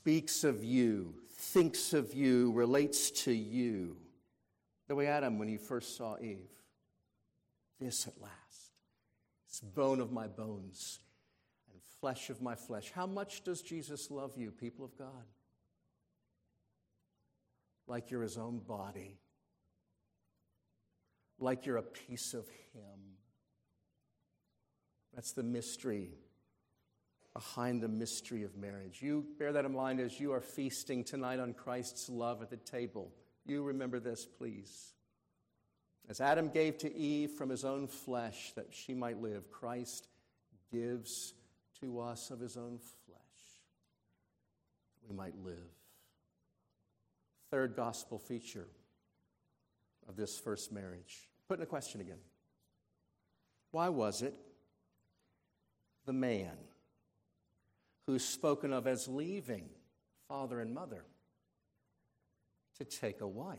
speaks 0.05 0.45
of 0.45 0.63
you, 0.63 1.15
thinks 1.31 1.95
of 1.95 2.13
you, 2.13 2.53
relates 2.53 3.11
to 3.11 3.33
you 3.33 3.97
the 4.87 4.95
way 4.95 5.07
Adam 5.07 5.39
when 5.39 5.49
he 5.49 5.57
first 5.57 5.97
saw 5.97 6.19
Eve. 6.21 6.51
This 7.81 8.07
at 8.07 8.21
last. 8.21 8.35
It's 9.49 9.61
bone 9.61 10.01
of 10.01 10.13
my 10.13 10.27
bones 10.27 11.01
and 11.73 11.81
flesh 12.03 12.29
of 12.29 12.43
my 12.43 12.55
flesh. 12.55 12.93
How 12.95 13.07
much 13.07 13.45
does 13.45 13.63
Jesus 13.63 14.11
love 14.11 14.33
you, 14.37 14.51
people 14.51 14.85
of 14.85 14.95
God? 14.99 15.25
like 17.87 18.11
you're 18.11 18.23
his 18.23 18.39
own 18.39 18.59
body, 18.61 19.19
like 21.39 21.67
you're 21.67 21.77
a 21.77 21.83
piece 21.83 22.33
of 22.33 22.49
him. 22.73 23.19
That's 25.15 25.33
the 25.33 25.43
mystery 25.43 26.13
behind 27.35 27.83
the 27.83 27.89
mystery 27.89 28.45
of 28.45 28.57
marriage. 28.57 29.03
You 29.03 29.27
bear 29.39 29.53
that 29.53 29.65
in 29.65 29.75
mind 29.75 30.01
as 30.01 30.19
you 30.19 30.33
are 30.33 30.41
feasting 30.41 31.05
tonight 31.05 31.41
on 31.41 31.53
Christ's 31.53 32.09
love 32.09 32.43
at 32.43 32.51
the 32.51 32.57
table. 32.57 33.11
You 33.45 33.63
remember 33.63 34.01
this, 34.01 34.25
please. 34.25 34.95
As 36.09 36.21
Adam 36.21 36.49
gave 36.49 36.79
to 36.79 36.95
Eve 36.95 37.33
from 37.33 37.51
his 37.51 37.65
own 37.65 37.89
flesh 37.89 38.53
that 38.57 38.69
she 38.71 38.95
might 38.95 39.21
live, 39.21 39.51
Christ 39.51 40.09
gives 40.71 41.35
to 41.81 42.01
us 42.01 42.31
of 42.31 42.41
his 42.41 42.57
own 42.57 42.79
flesh 42.79 43.19
that 45.03 45.11
we 45.11 45.17
might 45.17 45.35
live 45.45 45.75
third 47.55 47.77
gospel 47.77 48.19
feature 48.19 48.67
of 50.09 50.17
this 50.17 50.37
first 50.37 50.73
marriage. 50.73 51.29
Putting 51.47 51.63
a 51.63 51.67
question 51.67 52.01
again. 52.01 52.19
Why 53.71 53.91
was 53.91 54.23
it 54.23 54.35
the 56.05 56.13
man 56.13 56.57
who's 58.07 58.25
spoken 58.25 58.73
of 58.73 58.87
as 58.87 59.09
leaving 59.09 59.65
father 60.29 60.61
and 60.61 60.75
mother 60.75 61.05
to 62.79 62.85
take 62.85 63.21
a 63.21 63.27
wife. 63.27 63.59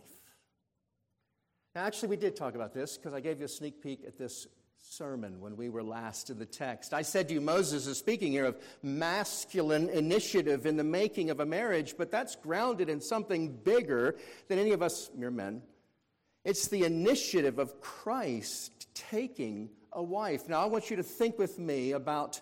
Now, 1.73 1.83
actually, 1.83 2.09
we 2.09 2.17
did 2.17 2.35
talk 2.35 2.55
about 2.55 2.73
this 2.73 2.97
because 2.97 3.13
I 3.13 3.19
gave 3.19 3.39
you 3.39 3.45
a 3.45 3.49
sneak 3.49 3.81
peek 3.81 4.03
at 4.07 4.17
this 4.17 4.47
sermon 4.77 5.41
when 5.41 5.57
we 5.57 5.67
were 5.69 5.83
last 5.83 6.29
in 6.29 6.37
the 6.37 6.45
text. 6.45 6.93
I 6.93 7.01
said 7.01 7.27
to 7.27 7.33
you, 7.33 7.41
Moses 7.41 7.87
is 7.87 7.97
speaking 7.97 8.31
here 8.31 8.45
of 8.45 8.57
masculine 8.81 9.89
initiative 9.89 10.65
in 10.65 10.77
the 10.77 10.83
making 10.83 11.29
of 11.31 11.39
a 11.39 11.45
marriage, 11.45 11.95
but 11.97 12.11
that's 12.11 12.35
grounded 12.35 12.87
in 12.87 13.01
something 13.01 13.51
bigger 13.51 14.15
than 14.47 14.59
any 14.59 14.71
of 14.71 14.81
us 14.81 15.09
mere 15.15 15.31
men. 15.31 15.63
It's 16.45 16.67
the 16.67 16.83
initiative 16.83 17.57
of 17.57 17.81
Christ 17.81 18.87
taking 18.93 19.69
a 19.91 20.03
wife. 20.03 20.47
Now, 20.47 20.61
I 20.61 20.65
want 20.65 20.89
you 20.89 20.97
to 20.97 21.03
think 21.03 21.39
with 21.39 21.57
me 21.57 21.93
about 21.93 22.39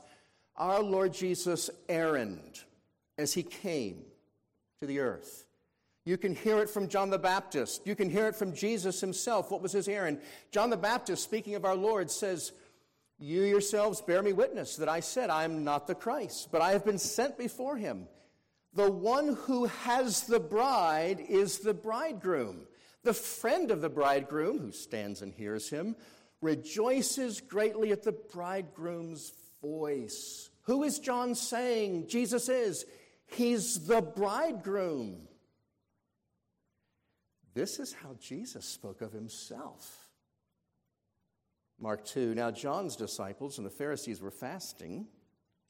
our 0.56 0.82
Lord 0.82 1.13
Jesus' 1.13 1.70
errand 1.89 2.62
as 3.18 3.34
he 3.34 3.44
came 3.44 4.04
to 4.80 4.86
the 4.86 5.00
earth. 5.00 5.46
You 6.06 6.18
can 6.18 6.36
hear 6.36 6.60
it 6.60 6.70
from 6.70 6.89
John 6.89 7.10
the 7.10 7.18
Baptist. 7.18 7.88
You 7.88 7.96
can 7.96 8.10
hear 8.10 8.28
it 8.28 8.36
from 8.36 8.54
Jesus 8.54 9.00
himself. 9.00 9.50
What 9.50 9.62
was 9.62 9.72
his 9.72 9.88
errand? 9.88 10.20
John 10.52 10.70
the 10.70 10.78
Baptist, 10.78 11.24
speaking 11.24 11.56
of 11.56 11.63
our 11.63 11.76
Lord, 11.76 12.12
says, 12.12 12.52
You 13.18 13.44
yourselves 13.44 14.02
bear 14.02 14.22
me 14.22 14.34
witness 14.34 14.76
that 14.78 14.89
I 14.89 15.00
said, 15.00 15.30
I 15.30 15.46
am 15.46 15.63
not 15.63 15.88
the 15.88 15.96
Christ, 15.96 16.50
but 16.52 16.62
I 16.62 16.72
have 16.72 16.84
been 16.84 16.98
sent 16.98 17.38
before 17.38 17.78
him. 17.78 18.08
The 18.74 18.92
one 18.92 19.36
who 19.44 19.66
has 19.66 20.24
the 20.24 20.39
bride 20.39 21.24
is 21.30 21.60
the 21.60 21.74
bridegroom. 21.74 22.68
The 23.04 23.13
friend 23.13 23.72
of 23.72 23.82
the 23.82 23.89
bridegroom, 23.89 24.60
who 24.60 24.72
stands 24.72 25.22
and 25.22 25.34
hears 25.34 25.70
him, 25.70 25.96
rejoices 26.42 27.39
greatly 27.39 27.92
at 27.92 28.04
the 28.04 28.12
bridegroom's 28.12 29.32
voice. 29.63 30.49
Who 30.63 30.84
is 30.84 30.99
John 30.99 31.34
saying 31.34 32.08
Jesus 32.08 32.49
is? 32.49 32.86
He's 33.26 33.88
the 33.88 34.02
bridegroom. 34.02 35.28
This 37.56 37.80
is 37.80 37.93
how 37.93 38.15
Jesus 38.19 38.65
spoke 38.65 39.02
of 39.02 39.12
himself. 39.12 40.10
Mark 41.80 42.06
2 42.06 42.36
Now 42.36 42.52
John's 42.52 42.95
disciples 42.95 43.58
and 43.58 43.65
the 43.65 43.71
Pharisees 43.71 44.21
were 44.21 44.32
fasting, 44.32 45.08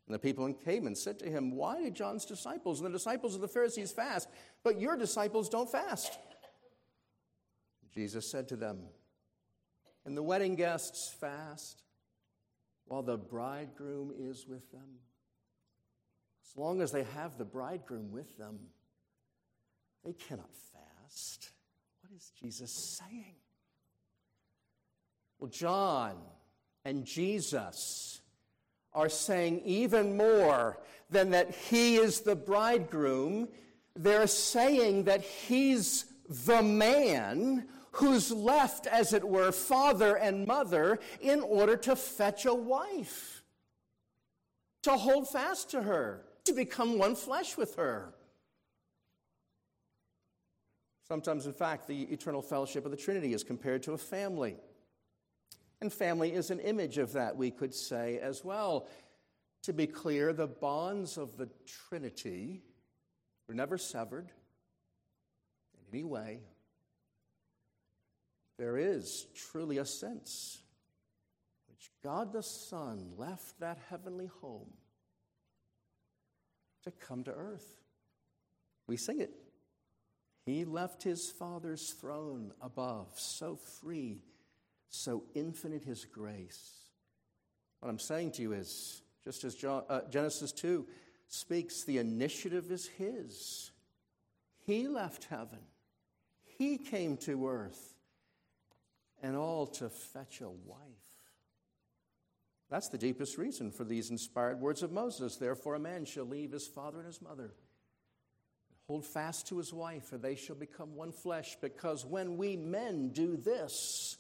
and 0.07 0.13
the 0.13 0.19
people 0.19 0.45
in 0.45 0.53
Canaan 0.53 0.95
said 0.95 1.19
to 1.19 1.29
him, 1.29 1.55
Why 1.55 1.81
do 1.81 1.89
John's 1.89 2.25
disciples 2.25 2.79
and 2.79 2.87
the 2.87 2.97
disciples 2.97 3.35
of 3.35 3.41
the 3.41 3.47
Pharisees 3.47 3.91
fast, 3.91 4.29
but 4.63 4.79
your 4.79 4.97
disciples 4.97 5.49
don't 5.49 5.71
fast? 5.71 6.17
Jesus 7.93 8.29
said 8.29 8.47
to 8.49 8.55
them, 8.55 8.79
And 10.05 10.17
the 10.17 10.23
wedding 10.23 10.55
guests 10.55 11.13
fast 11.19 11.83
while 12.93 13.01
the 13.01 13.17
bridegroom 13.17 14.13
is 14.19 14.45
with 14.47 14.71
them. 14.71 14.99
As 16.45 16.55
long 16.55 16.79
as 16.79 16.91
they 16.91 17.01
have 17.15 17.39
the 17.39 17.43
bridegroom 17.43 18.11
with 18.11 18.37
them, 18.37 18.59
they 20.05 20.13
cannot 20.13 20.51
fast. 20.71 21.49
What 22.01 22.15
is 22.15 22.31
Jesus 22.39 22.71
saying? 22.71 23.33
Well, 25.39 25.49
John 25.49 26.17
and 26.85 27.03
Jesus 27.03 28.21
are 28.93 29.09
saying 29.09 29.63
even 29.65 30.15
more 30.15 30.77
than 31.09 31.31
that 31.31 31.49
he 31.49 31.95
is 31.95 32.21
the 32.21 32.35
bridegroom. 32.35 33.47
They're 33.95 34.27
saying 34.27 35.05
that 35.05 35.23
he's 35.23 36.05
the 36.45 36.61
man 36.61 37.65
who's 37.93 38.31
left, 38.31 38.87
as 38.87 39.13
it 39.13 39.23
were, 39.23 39.51
father 39.51 40.15
and 40.15 40.45
mother 40.47 40.99
in 41.21 41.41
order 41.41 41.77
to 41.77 41.95
fetch 41.95 42.45
a 42.45 42.53
wife, 42.53 43.43
to 44.81 44.91
hold 44.91 45.29
fast 45.29 45.69
to 45.71 45.81
her, 45.81 46.25
to 46.45 46.53
become 46.53 46.97
one 46.97 47.15
flesh 47.15 47.55
with 47.55 47.75
her. 47.75 48.13
Sometimes, 51.07 51.45
in 51.45 51.53
fact, 51.53 51.87
the 51.87 52.03
eternal 52.03 52.41
fellowship 52.41 52.85
of 52.85 52.91
the 52.91 52.97
Trinity 52.97 53.33
is 53.33 53.43
compared 53.43 53.83
to 53.83 53.93
a 53.93 53.97
family. 53.97 54.57
And 55.79 55.93
family 55.93 56.33
is 56.33 56.49
an 56.49 56.59
image 56.59 56.97
of 56.97 57.13
that, 57.13 57.35
we 57.35 57.51
could 57.51 57.73
say 57.73 58.17
as 58.19 58.43
well. 58.43 58.87
To 59.63 59.73
be 59.73 59.85
clear, 59.85 60.33
the 60.33 60.47
bonds 60.47 61.17
of 61.17 61.37
the 61.37 61.49
Trinity 61.89 62.63
were 63.47 63.53
never 63.53 63.77
severed 63.77 64.31
in 65.75 65.81
any 65.93 66.03
way. 66.03 66.39
There 68.57 68.77
is 68.77 69.27
truly 69.35 69.77
a 69.77 69.85
sense 69.85 70.61
which 71.67 71.89
God 72.03 72.33
the 72.33 72.43
Son 72.43 73.13
left 73.17 73.59
that 73.59 73.79
heavenly 73.89 74.29
home 74.41 74.71
to 76.83 76.91
come 76.91 77.23
to 77.23 77.31
earth. 77.31 77.81
We 78.87 78.97
sing 78.97 79.19
it. 79.19 79.31
He 80.45 80.65
left 80.65 81.03
his 81.03 81.31
Father's 81.31 81.91
throne 81.91 82.51
above, 82.61 83.07
so 83.15 83.55
free, 83.55 84.21
so 84.89 85.23
infinite 85.33 85.83
his 85.83 86.05
grace. 86.05 86.83
What 87.79 87.89
I'm 87.89 87.99
saying 87.99 88.31
to 88.33 88.41
you 88.41 88.53
is 88.53 89.01
just 89.23 89.43
as 89.45 89.61
uh, 89.63 90.01
Genesis 90.09 90.51
2 90.51 90.85
speaks, 91.27 91.83
the 91.83 91.97
initiative 91.97 92.71
is 92.71 92.87
his. 92.87 93.71
He 94.65 94.87
left 94.87 95.25
heaven, 95.25 95.59
he 96.57 96.77
came 96.77 97.17
to 97.17 97.47
earth, 97.47 97.92
and 99.23 99.35
all 99.35 99.65
to 99.65 99.89
fetch 99.89 100.41
a 100.41 100.49
wife. 100.49 100.79
That's 102.69 102.89
the 102.89 102.97
deepest 102.99 103.39
reason 103.39 103.71
for 103.71 103.83
these 103.83 104.11
inspired 104.11 104.59
words 104.59 104.83
of 104.83 104.91
Moses. 104.91 105.37
Therefore, 105.37 105.75
a 105.75 105.79
man 105.79 106.05
shall 106.05 106.25
leave 106.25 106.51
his 106.51 106.67
father 106.67 106.99
and 106.99 107.07
his 107.07 107.21
mother 107.21 107.53
Hold 108.87 109.05
fast 109.05 109.47
to 109.47 109.57
his 109.57 109.73
wife, 109.73 110.11
or 110.11 110.17
they 110.17 110.35
shall 110.35 110.55
become 110.55 110.95
one 110.95 111.11
flesh. 111.11 111.55
Because 111.61 112.05
when 112.05 112.37
we 112.37 112.57
men 112.57 113.09
do 113.09 113.37
this, 113.37 114.17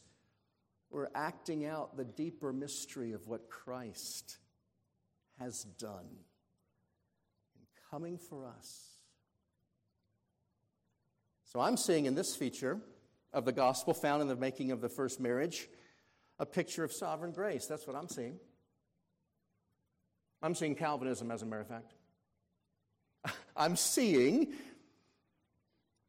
we're 0.89 1.09
acting 1.13 1.65
out 1.65 1.97
the 1.97 2.05
deeper 2.05 2.53
mystery 2.53 3.11
of 3.11 3.27
what 3.27 3.49
Christ 3.49 4.37
has 5.39 5.63
done 5.77 6.07
in 7.55 7.65
coming 7.91 8.17
for 8.17 8.45
us. 8.45 8.99
So 11.45 11.59
I'm 11.59 11.77
seeing 11.77 12.05
in 12.05 12.15
this 12.15 12.35
feature 12.35 12.79
of 13.33 13.45
the 13.45 13.51
gospel 13.51 13.93
found 13.93 14.21
in 14.21 14.27
the 14.27 14.35
making 14.35 14.71
of 14.71 14.81
the 14.81 14.89
first 14.89 15.19
marriage 15.19 15.67
a 16.39 16.45
picture 16.45 16.83
of 16.83 16.91
sovereign 16.91 17.31
grace. 17.31 17.65
That's 17.65 17.87
what 17.87 17.95
I'm 17.95 18.07
seeing. 18.07 18.39
I'm 20.41 20.55
seeing 20.55 20.75
Calvinism, 20.75 21.31
as 21.31 21.41
a 21.41 21.45
matter 21.45 21.61
of 21.61 21.67
fact. 21.67 21.93
I'm 23.55 23.75
seeing 23.75 24.53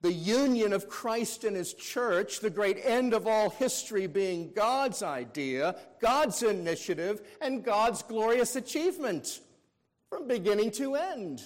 the 0.00 0.12
union 0.12 0.72
of 0.72 0.88
Christ 0.88 1.44
and 1.44 1.56
his 1.56 1.72
church, 1.72 2.40
the 2.40 2.50
great 2.50 2.78
end 2.84 3.14
of 3.14 3.26
all 3.26 3.48
history 3.48 4.06
being 4.06 4.52
God's 4.54 5.02
idea, 5.02 5.76
God's 6.00 6.42
initiative, 6.42 7.22
and 7.40 7.64
God's 7.64 8.02
glorious 8.02 8.56
achievement 8.56 9.40
from 10.10 10.28
beginning 10.28 10.72
to 10.72 10.96
end. 10.96 11.42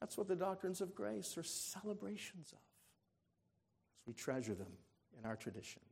That's 0.00 0.18
what 0.18 0.28
the 0.28 0.36
doctrines 0.36 0.80
of 0.80 0.94
grace 0.94 1.38
are 1.38 1.42
celebrations 1.44 2.52
of 2.52 2.58
we 4.06 4.14
treasure 4.14 4.54
them 4.54 4.72
in 5.18 5.26
our 5.26 5.36
tradition. 5.36 5.82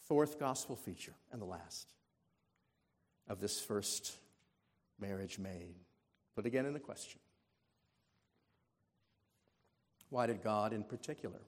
Fourth 0.00 0.38
gospel 0.38 0.74
feature, 0.74 1.14
and 1.32 1.40
the 1.40 1.46
last 1.46 1.92
of 3.28 3.40
this 3.40 3.60
first 3.60 4.12
marriage 4.98 5.38
made. 5.38 5.74
Put 6.34 6.46
again 6.46 6.66
in 6.66 6.72
the 6.72 6.80
question 6.80 7.20
Why 10.08 10.26
did 10.26 10.42
God, 10.42 10.72
in 10.72 10.82
particular, 10.82 11.40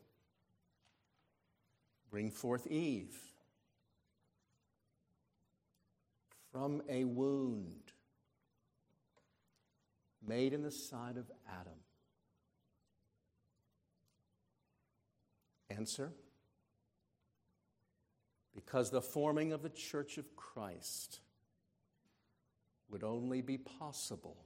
bring 2.10 2.30
forth 2.30 2.66
Eve 2.66 3.16
from 6.52 6.82
a 6.88 7.04
wound 7.04 7.92
made 10.26 10.52
in 10.52 10.62
the 10.62 10.70
side 10.70 11.16
of 11.16 11.30
Adam? 11.48 11.79
Answer 15.70 16.12
because 18.54 18.90
the 18.90 19.00
forming 19.00 19.52
of 19.52 19.62
the 19.62 19.68
church 19.68 20.18
of 20.18 20.36
Christ 20.36 21.20
would 22.90 23.04
only 23.04 23.40
be 23.40 23.56
possible 23.56 24.36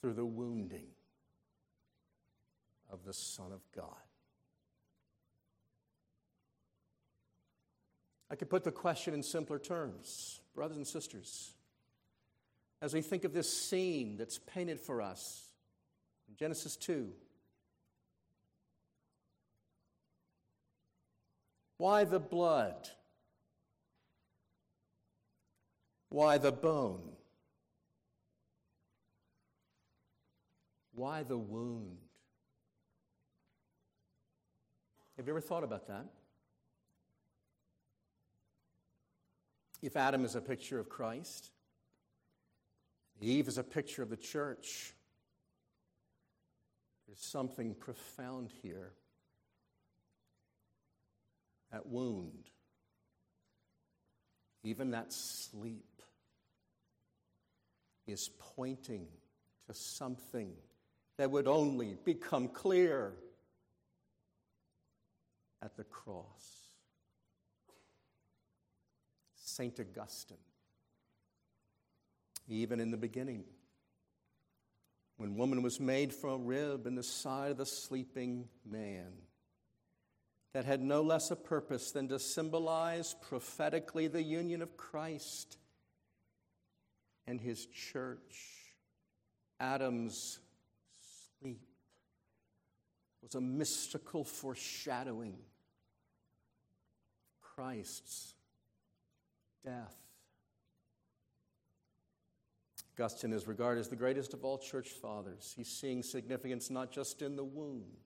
through 0.00 0.14
the 0.14 0.26
wounding 0.26 0.88
of 2.90 3.04
the 3.04 3.12
Son 3.12 3.52
of 3.52 3.60
God. 3.74 3.86
I 8.30 8.36
could 8.36 8.50
put 8.50 8.64
the 8.64 8.72
question 8.72 9.14
in 9.14 9.22
simpler 9.22 9.58
terms, 9.58 10.40
brothers 10.54 10.76
and 10.76 10.86
sisters. 10.86 11.54
As 12.82 12.94
we 12.94 13.02
think 13.02 13.24
of 13.24 13.32
this 13.32 13.52
scene 13.52 14.16
that's 14.16 14.38
painted 14.38 14.80
for 14.80 15.02
us 15.02 15.50
in 16.28 16.36
Genesis 16.36 16.76
2, 16.76 17.10
why 21.80 22.04
the 22.04 22.20
blood? 22.20 22.90
Why 26.10 26.36
the 26.36 26.52
bone? 26.52 27.12
Why 30.92 31.22
the 31.22 31.38
wound? 31.38 31.96
Have 35.16 35.26
you 35.26 35.32
ever 35.32 35.40
thought 35.40 35.64
about 35.64 35.86
that? 35.86 36.04
If 39.80 39.96
Adam 39.96 40.26
is 40.26 40.34
a 40.34 40.42
picture 40.42 40.78
of 40.78 40.90
Christ, 40.90 41.48
Eve 43.22 43.48
is 43.48 43.56
a 43.56 43.64
picture 43.64 44.02
of 44.02 44.10
the 44.10 44.18
church, 44.18 44.92
there's 47.06 47.24
something 47.24 47.74
profound 47.74 48.50
here. 48.62 48.92
That 51.72 51.86
wound, 51.86 52.50
even 54.64 54.90
that 54.90 55.12
sleep, 55.12 55.84
is 58.06 58.30
pointing 58.56 59.06
to 59.68 59.74
something 59.74 60.52
that 61.16 61.30
would 61.30 61.46
only 61.46 61.96
become 62.04 62.48
clear 62.48 63.12
at 65.62 65.76
the 65.76 65.84
cross. 65.84 66.70
St. 69.36 69.78
Augustine, 69.78 70.38
even 72.48 72.80
in 72.80 72.90
the 72.90 72.96
beginning, 72.96 73.44
when 75.18 75.36
woman 75.36 75.62
was 75.62 75.78
made 75.78 76.14
from 76.14 76.30
a 76.30 76.44
rib 76.44 76.86
in 76.86 76.94
the 76.94 77.02
side 77.02 77.50
of 77.50 77.58
the 77.58 77.66
sleeping 77.66 78.48
man, 78.64 79.12
that 80.52 80.64
had 80.64 80.80
no 80.80 81.02
less 81.02 81.30
a 81.30 81.36
purpose 81.36 81.92
than 81.92 82.08
to 82.08 82.18
symbolize 82.18 83.14
prophetically 83.20 84.08
the 84.08 84.22
union 84.22 84.62
of 84.62 84.76
Christ 84.76 85.58
and 87.26 87.40
his 87.40 87.66
church. 87.66 88.74
Adam's 89.60 90.40
sleep 91.38 91.60
was 93.22 93.34
a 93.34 93.40
mystical 93.40 94.24
foreshadowing 94.24 95.34
of 95.34 97.40
Christ's 97.40 98.34
death. 99.64 100.00
Augustine 103.00 103.32
is 103.32 103.46
regarded 103.46 103.80
as 103.80 103.88
the 103.88 103.96
greatest 103.96 104.34
of 104.34 104.44
all 104.44 104.58
church 104.58 104.90
fathers. 104.90 105.54
He's 105.56 105.68
seeing 105.68 106.02
significance 106.02 106.68
not 106.68 106.92
just 106.92 107.22
in 107.22 107.34
the 107.34 107.44
wound, 107.44 107.96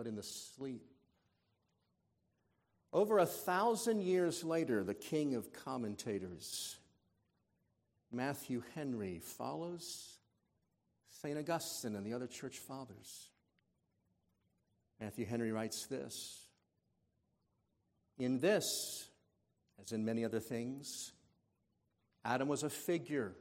but 0.00 0.06
in 0.06 0.16
the 0.16 0.22
sleep. 0.22 0.94
Over 2.90 3.18
a 3.18 3.26
thousand 3.26 4.00
years 4.00 4.42
later, 4.42 4.82
the 4.82 4.94
king 4.94 5.34
of 5.34 5.52
commentators, 5.52 6.78
Matthew 8.10 8.62
Henry, 8.74 9.20
follows 9.22 10.16
St. 11.10 11.36
Augustine 11.36 11.96
and 11.96 12.06
the 12.06 12.14
other 12.14 12.26
church 12.26 12.56
fathers. 12.56 13.28
Matthew 14.98 15.26
Henry 15.26 15.52
writes 15.52 15.84
this 15.84 16.46
In 18.16 18.40
this, 18.40 19.06
as 19.84 19.92
in 19.92 20.06
many 20.06 20.24
other 20.24 20.40
things, 20.40 21.12
Adam 22.24 22.48
was 22.48 22.62
a 22.62 22.70
figure 22.70 23.34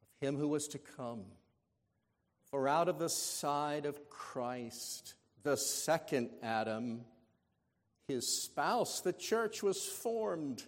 of 0.00 0.08
him 0.20 0.36
who 0.36 0.46
was 0.46 0.68
to 0.68 0.78
come. 0.78 1.24
For 2.52 2.68
out 2.68 2.88
of 2.88 3.00
the 3.00 3.08
side 3.08 3.84
of 3.84 4.08
Christ, 4.08 5.14
the 5.46 5.56
second 5.56 6.28
Adam, 6.42 7.02
his 8.08 8.26
spouse, 8.26 9.00
the 9.00 9.12
church, 9.12 9.62
was 9.62 9.86
formed 9.86 10.64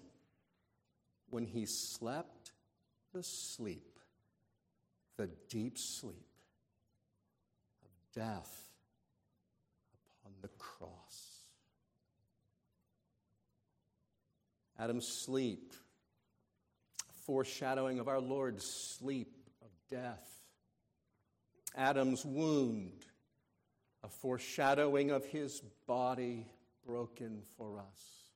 when 1.31 1.45
he 1.45 1.67
slept 1.67 2.53
the 3.13 3.25
sleep, 3.25 3.99
the 5.17 5.29
deep 5.49 5.79
sleep 5.79 6.29
of 7.85 7.91
death 8.15 8.69
upon 10.21 10.33
the 10.43 10.49
cross. 10.59 11.41
Adam's 14.79 15.09
sleep, 15.09 15.75
foreshadowing 17.27 17.99
of 17.99 18.07
our 18.07 18.21
Lord's 18.21 18.65
sleep 18.65 19.35
of 19.61 19.71
death. 19.91 20.39
Adam's 21.77 22.25
wound, 22.25 23.08
a 24.09 24.11
foreshadowing 24.11 25.11
of 25.11 25.27
his 25.27 25.61
body 25.87 26.47
broken 26.87 27.43
for 27.59 27.79
us. 27.79 28.31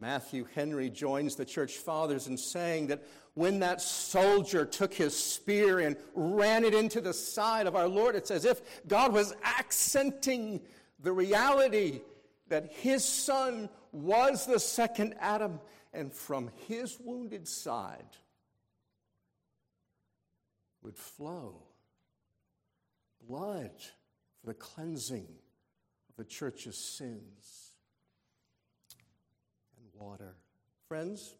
Matthew 0.00 0.46
Henry 0.54 0.88
joins 0.88 1.36
the 1.36 1.44
church 1.44 1.76
fathers 1.76 2.28
in 2.28 2.38
saying 2.38 2.86
that 2.86 3.04
when 3.34 3.58
that 3.58 3.82
soldier 3.82 4.64
took 4.64 4.94
his 4.94 5.14
spear 5.14 5.80
and 5.80 5.96
ran 6.14 6.64
it 6.64 6.72
into 6.72 7.00
the 7.02 7.12
side 7.12 7.66
of 7.66 7.76
our 7.76 7.88
Lord, 7.88 8.14
it's 8.14 8.30
as 8.30 8.46
if 8.46 8.62
God 8.86 9.12
was 9.12 9.34
accenting 9.44 10.62
the 11.00 11.12
reality 11.12 12.00
that 12.48 12.72
his 12.72 13.04
son 13.04 13.68
was 13.92 14.46
the 14.46 14.60
second 14.60 15.14
Adam, 15.20 15.60
and 15.92 16.10
from 16.12 16.50
his 16.68 16.98
wounded 17.00 17.46
side 17.46 18.16
would 20.82 20.96
flow 20.96 21.64
blood 23.28 23.72
for 24.40 24.46
the 24.46 24.54
cleansing 24.54 25.26
of 26.10 26.16
the 26.16 26.24
church's 26.24 26.76
sins 26.76 27.72
and 29.76 29.86
water. 30.00 30.34
Friends, 30.88 31.34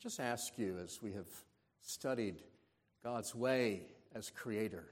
just 0.00 0.20
ask 0.20 0.58
you 0.58 0.78
as 0.82 1.02
we 1.02 1.12
have 1.12 1.28
studied 1.82 2.42
God's 3.02 3.34
way 3.34 3.82
as 4.14 4.30
creator 4.30 4.84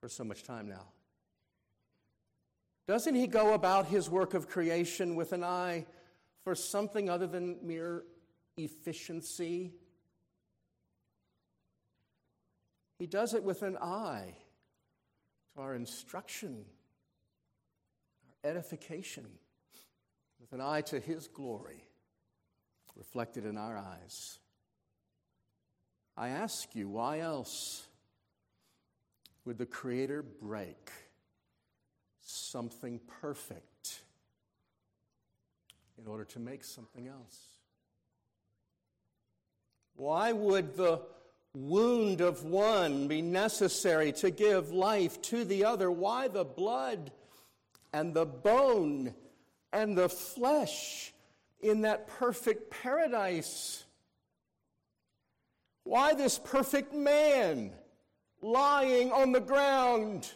for 0.00 0.08
so 0.08 0.24
much 0.24 0.42
time 0.42 0.68
now. 0.68 0.88
Doesn't 2.88 3.14
he 3.14 3.26
go 3.26 3.54
about 3.54 3.86
his 3.86 4.10
work 4.10 4.34
of 4.34 4.48
creation 4.48 5.14
with 5.14 5.32
an 5.32 5.44
eye 5.44 5.86
for 6.42 6.54
something 6.54 7.08
other 7.08 7.26
than 7.26 7.56
mere 7.62 8.02
efficiency? 8.56 9.72
He 13.02 13.08
does 13.08 13.34
it 13.34 13.42
with 13.42 13.62
an 13.62 13.76
eye 13.78 14.36
to 15.56 15.60
our 15.60 15.74
instruction, 15.74 16.64
our 18.24 18.48
edification, 18.48 19.26
with 20.40 20.52
an 20.52 20.60
eye 20.60 20.82
to 20.82 21.00
his 21.00 21.26
glory 21.26 21.82
reflected 22.94 23.44
in 23.44 23.58
our 23.58 23.76
eyes. 23.76 24.38
I 26.16 26.28
ask 26.28 26.76
you, 26.76 26.88
why 26.90 27.18
else 27.18 27.88
would 29.44 29.58
the 29.58 29.66
Creator 29.66 30.22
break? 30.40 30.92
something 32.24 33.00
perfect 33.20 34.02
in 35.98 36.06
order 36.06 36.24
to 36.26 36.38
make 36.38 36.62
something 36.62 37.08
else? 37.08 37.56
Why 39.96 40.30
would 40.30 40.76
the 40.76 41.00
wound 41.54 42.20
of 42.20 42.44
one 42.44 43.08
be 43.08 43.22
necessary 43.22 44.12
to 44.12 44.30
give 44.30 44.70
life 44.70 45.20
to 45.22 45.44
the 45.44 45.64
other? 45.64 45.90
Why 45.90 46.28
the 46.28 46.44
blood 46.44 47.12
and 47.92 48.14
the 48.14 48.26
bone 48.26 49.14
and 49.72 49.96
the 49.96 50.08
flesh 50.08 51.12
in 51.60 51.82
that 51.82 52.06
perfect 52.06 52.70
paradise? 52.70 53.84
Why 55.84 56.14
this 56.14 56.38
perfect 56.38 56.94
man 56.94 57.72
lying 58.40 59.12
on 59.12 59.32
the 59.32 59.40
ground? 59.40 60.30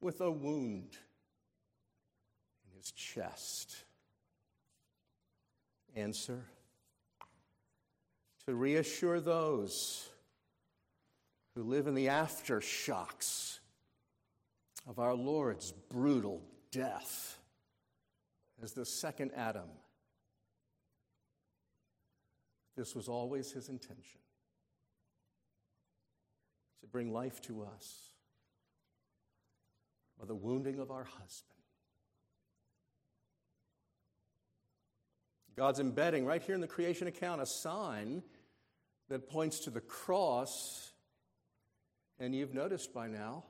with 0.00 0.20
a 0.20 0.30
wound 0.30 0.96
in 2.64 2.76
his 2.76 2.90
chest? 2.92 3.84
Answer 5.94 6.44
to 8.50 8.56
reassure 8.56 9.20
those 9.20 10.08
who 11.54 11.62
live 11.62 11.86
in 11.86 11.94
the 11.94 12.06
aftershocks 12.06 13.60
of 14.88 14.98
our 14.98 15.14
Lord's 15.14 15.70
brutal 15.70 16.42
death 16.72 17.38
as 18.60 18.72
the 18.72 18.84
second 18.84 19.30
Adam. 19.36 19.68
This 22.76 22.96
was 22.96 23.06
always 23.06 23.52
his 23.52 23.68
intention 23.68 24.20
to 26.80 26.88
bring 26.88 27.12
life 27.12 27.40
to 27.42 27.62
us 27.62 28.10
by 30.18 30.26
the 30.26 30.34
wounding 30.34 30.80
of 30.80 30.90
our 30.90 31.04
husband. 31.04 31.54
God's 35.54 35.78
embedding 35.78 36.26
right 36.26 36.42
here 36.42 36.56
in 36.56 36.60
the 36.60 36.66
creation 36.66 37.06
account 37.06 37.40
a 37.40 37.46
sign 37.46 38.24
that 39.10 39.28
points 39.28 39.60
to 39.60 39.70
the 39.70 39.80
cross. 39.80 40.92
And 42.18 42.34
you've 42.34 42.54
noticed 42.54 42.94
by 42.94 43.08
now, 43.08 43.44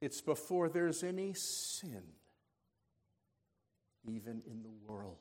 it's 0.00 0.20
before 0.20 0.68
there's 0.68 1.02
any 1.02 1.34
sin, 1.34 2.02
even 4.06 4.42
in 4.46 4.62
the 4.62 4.70
world. 4.86 5.16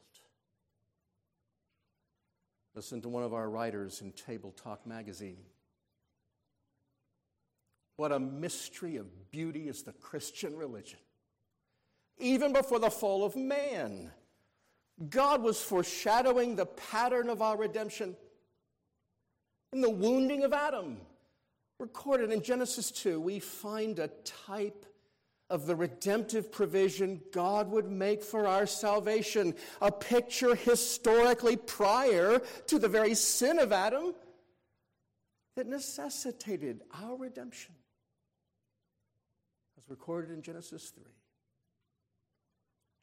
Listen 2.75 3.01
to 3.01 3.09
one 3.09 3.23
of 3.23 3.33
our 3.33 3.49
writers 3.49 4.01
in 4.01 4.11
Tabletalk 4.11 4.85
magazine. 4.85 5.37
What 7.95 8.11
a 8.11 8.19
mystery 8.19 8.97
of 8.97 9.31
beauty 9.31 9.69
is 9.69 9.83
the 9.83 9.93
Christian 9.93 10.55
religion. 10.55 10.99
Even 12.17 12.51
before 12.51 12.79
the 12.79 12.91
fall 12.91 13.23
of 13.23 13.37
man, 13.37 14.11
God 15.09 15.41
was 15.41 15.61
foreshadowing 15.61 16.55
the 16.55 16.65
pattern 16.65 17.29
of 17.29 17.41
our 17.41 17.57
redemption 17.57 18.15
in 19.73 19.81
the 19.81 19.89
wounding 19.89 20.43
of 20.43 20.53
Adam. 20.53 20.97
Recorded 21.79 22.31
in 22.31 22.41
Genesis 22.41 22.91
2, 22.91 23.19
we 23.19 23.39
find 23.39 23.99
a 23.99 24.07
type 24.23 24.85
of 25.49 25.65
the 25.67 25.75
redemptive 25.75 26.51
provision 26.51 27.21
God 27.33 27.69
would 27.69 27.91
make 27.91 28.23
for 28.23 28.47
our 28.47 28.65
salvation, 28.65 29.53
a 29.81 29.91
picture 29.91 30.55
historically 30.55 31.57
prior 31.57 32.39
to 32.67 32.79
the 32.79 32.87
very 32.87 33.13
sin 33.13 33.59
of 33.59 33.71
Adam 33.73 34.15
that 35.55 35.67
necessitated 35.67 36.81
our 37.03 37.15
redemption, 37.15 37.75
as 39.77 39.89
recorded 39.89 40.31
in 40.31 40.41
Genesis 40.41 40.89
3. 40.89 41.03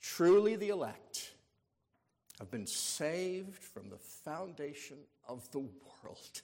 Truly, 0.01 0.57
the 0.57 0.71
elect 0.71 1.33
have 2.43 2.51
been 2.51 2.67
saved 2.67 3.63
from 3.63 3.89
the 3.89 3.99
foundation 3.99 4.97
of 5.29 5.49
the 5.53 5.61
world. 5.61 6.43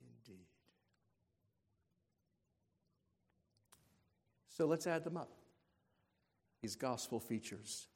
Indeed. 0.00 0.40
So 4.48 4.66
let's 4.66 4.88
add 4.88 5.04
them 5.04 5.16
up. 5.16 5.30
These 6.62 6.74
gospel 6.74 7.20
features, 7.20 7.86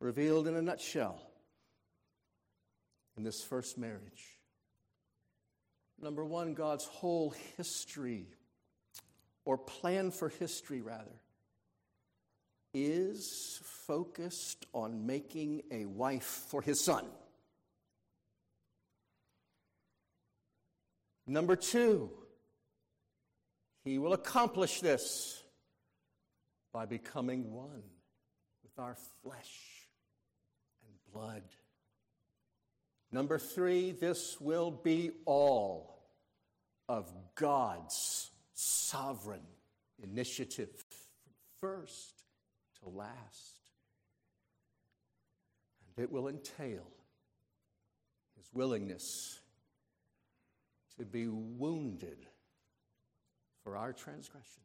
revealed 0.00 0.46
in 0.46 0.54
a 0.54 0.60
nutshell 0.60 1.18
in 3.16 3.22
this 3.22 3.42
first 3.42 3.78
marriage. 3.78 4.36
Number 5.98 6.26
one, 6.26 6.52
God's 6.52 6.84
whole 6.84 7.34
history, 7.56 8.26
or 9.44 9.58
plan 9.58 10.10
for 10.10 10.28
history, 10.28 10.80
rather, 10.80 11.20
is 12.72 13.60
focused 13.64 14.66
on 14.72 15.06
making 15.06 15.62
a 15.70 15.84
wife 15.86 16.44
for 16.48 16.62
his 16.62 16.80
son. 16.80 17.04
Number 21.26 21.56
two, 21.56 22.10
he 23.84 23.98
will 23.98 24.12
accomplish 24.12 24.80
this 24.80 25.42
by 26.72 26.86
becoming 26.86 27.52
one 27.52 27.82
with 28.62 28.78
our 28.78 28.96
flesh 29.22 29.88
and 30.86 30.94
blood. 31.12 31.42
Number 33.12 33.38
three, 33.38 33.92
this 33.92 34.40
will 34.40 34.70
be 34.70 35.10
all 35.24 35.98
of 36.88 37.12
God's 37.34 38.29
sovereign 38.60 39.46
initiative 40.02 40.68
from 40.68 41.32
first 41.60 42.24
to 42.82 42.90
last. 42.90 43.60
And 45.96 46.04
it 46.04 46.12
will 46.12 46.28
entail 46.28 46.86
his 48.36 48.46
willingness 48.52 49.40
to 50.98 51.06
be 51.06 51.26
wounded 51.28 52.26
for 53.64 53.76
our 53.76 53.92
transgressions 53.92 54.58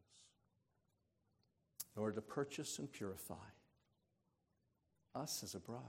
in 1.96 2.02
order 2.02 2.16
to 2.16 2.20
purchase 2.20 2.78
and 2.78 2.92
purify 2.92 3.34
us 5.14 5.42
as 5.42 5.54
a 5.54 5.60
bride. 5.60 5.80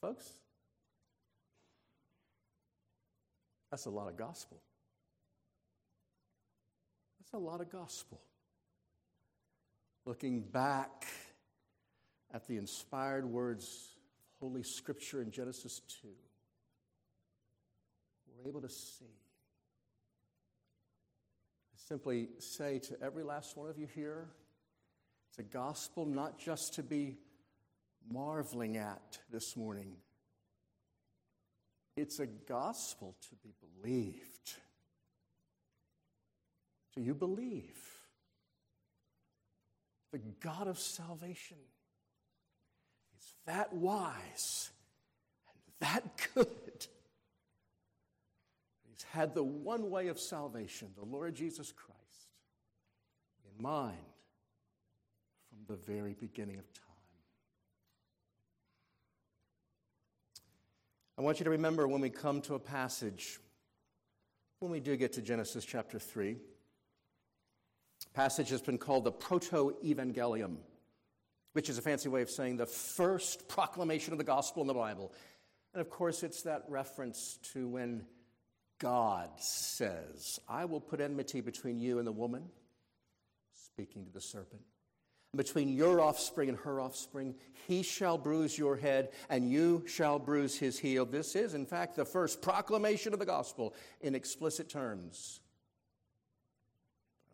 Folks, 0.00 0.30
that's 3.70 3.84
a 3.84 3.90
lot 3.90 4.08
of 4.08 4.16
gospel. 4.16 4.62
That's 7.26 7.42
a 7.42 7.44
lot 7.44 7.60
of 7.60 7.70
gospel. 7.72 8.20
Looking 10.04 10.42
back 10.42 11.06
at 12.32 12.46
the 12.46 12.56
inspired 12.56 13.24
words 13.24 13.64
of 13.64 14.48
Holy 14.48 14.62
Scripture 14.62 15.22
in 15.22 15.32
Genesis 15.32 15.80
2, 16.02 16.08
we're 18.28 18.48
able 18.48 18.60
to 18.60 18.68
see. 18.68 19.06
I 21.74 21.78
simply 21.88 22.28
say 22.38 22.78
to 22.78 23.02
every 23.02 23.24
last 23.24 23.56
one 23.56 23.70
of 23.70 23.78
you 23.78 23.88
here, 23.92 24.28
it's 25.30 25.38
a 25.40 25.42
gospel 25.42 26.06
not 26.06 26.38
just 26.38 26.74
to 26.74 26.84
be 26.84 27.16
marveling 28.08 28.76
at 28.76 29.18
this 29.32 29.56
morning, 29.56 29.96
it's 31.96 32.20
a 32.20 32.26
gospel 32.26 33.16
to 33.30 33.34
be 33.42 33.50
believed. 33.82 34.60
Do 36.96 37.02
you 37.02 37.14
believe? 37.14 37.78
The 40.12 40.18
God 40.40 40.66
of 40.66 40.78
salvation 40.78 41.58
is 43.18 43.34
that 43.44 43.72
wise 43.74 44.70
and 45.48 45.58
that 45.80 46.04
good. 46.34 46.86
He's 48.88 49.04
had 49.10 49.34
the 49.34 49.44
one 49.44 49.90
way 49.90 50.08
of 50.08 50.18
salvation, 50.18 50.88
the 50.96 51.04
Lord 51.04 51.34
Jesus 51.34 51.70
Christ, 51.70 52.00
in 53.44 53.62
mind 53.62 53.96
from 55.50 55.58
the 55.68 55.82
very 55.82 56.14
beginning 56.18 56.58
of 56.58 56.72
time. 56.72 56.82
I 61.18 61.22
want 61.22 61.40
you 61.40 61.44
to 61.44 61.50
remember 61.50 61.86
when 61.86 62.00
we 62.00 62.08
come 62.08 62.40
to 62.42 62.54
a 62.54 62.58
passage, 62.58 63.38
when 64.60 64.70
we 64.70 64.80
do 64.80 64.96
get 64.96 65.12
to 65.14 65.22
Genesis 65.22 65.64
chapter 65.64 65.98
3, 65.98 66.36
passage 68.14 68.50
has 68.50 68.62
been 68.62 68.78
called 68.78 69.04
the 69.04 69.12
Proto 69.12 69.76
Evangelium, 69.84 70.56
which 71.52 71.68
is 71.68 71.78
a 71.78 71.82
fancy 71.82 72.08
way 72.08 72.22
of 72.22 72.30
saying 72.30 72.56
the 72.56 72.66
first 72.66 73.48
proclamation 73.48 74.12
of 74.12 74.18
the 74.18 74.24
gospel 74.24 74.62
in 74.62 74.68
the 74.68 74.74
Bible. 74.74 75.12
And 75.72 75.80
of 75.80 75.90
course, 75.90 76.22
it's 76.22 76.42
that 76.42 76.64
reference 76.68 77.38
to 77.52 77.68
when 77.68 78.06
God 78.78 79.30
says, 79.38 80.38
I 80.48 80.64
will 80.64 80.80
put 80.80 81.00
enmity 81.00 81.40
between 81.40 81.80
you 81.80 81.98
and 81.98 82.06
the 82.06 82.12
woman, 82.12 82.44
speaking 83.52 84.04
to 84.04 84.12
the 84.12 84.20
serpent 84.20 84.62
between 85.36 85.68
your 85.68 86.00
offspring 86.00 86.48
and 86.48 86.58
her 86.58 86.80
offspring. 86.80 87.34
He 87.66 87.82
shall 87.82 88.18
bruise 88.18 88.56
your 88.56 88.76
head, 88.76 89.10
and 89.28 89.50
you 89.50 89.84
shall 89.86 90.18
bruise 90.18 90.58
his 90.58 90.78
heel. 90.78 91.04
This 91.04 91.36
is, 91.36 91.54
in 91.54 91.66
fact, 91.66 91.96
the 91.96 92.04
first 92.04 92.42
proclamation 92.42 93.12
of 93.12 93.18
the 93.18 93.26
gospel 93.26 93.74
in 94.00 94.14
explicit 94.14 94.68
terms. 94.68 95.40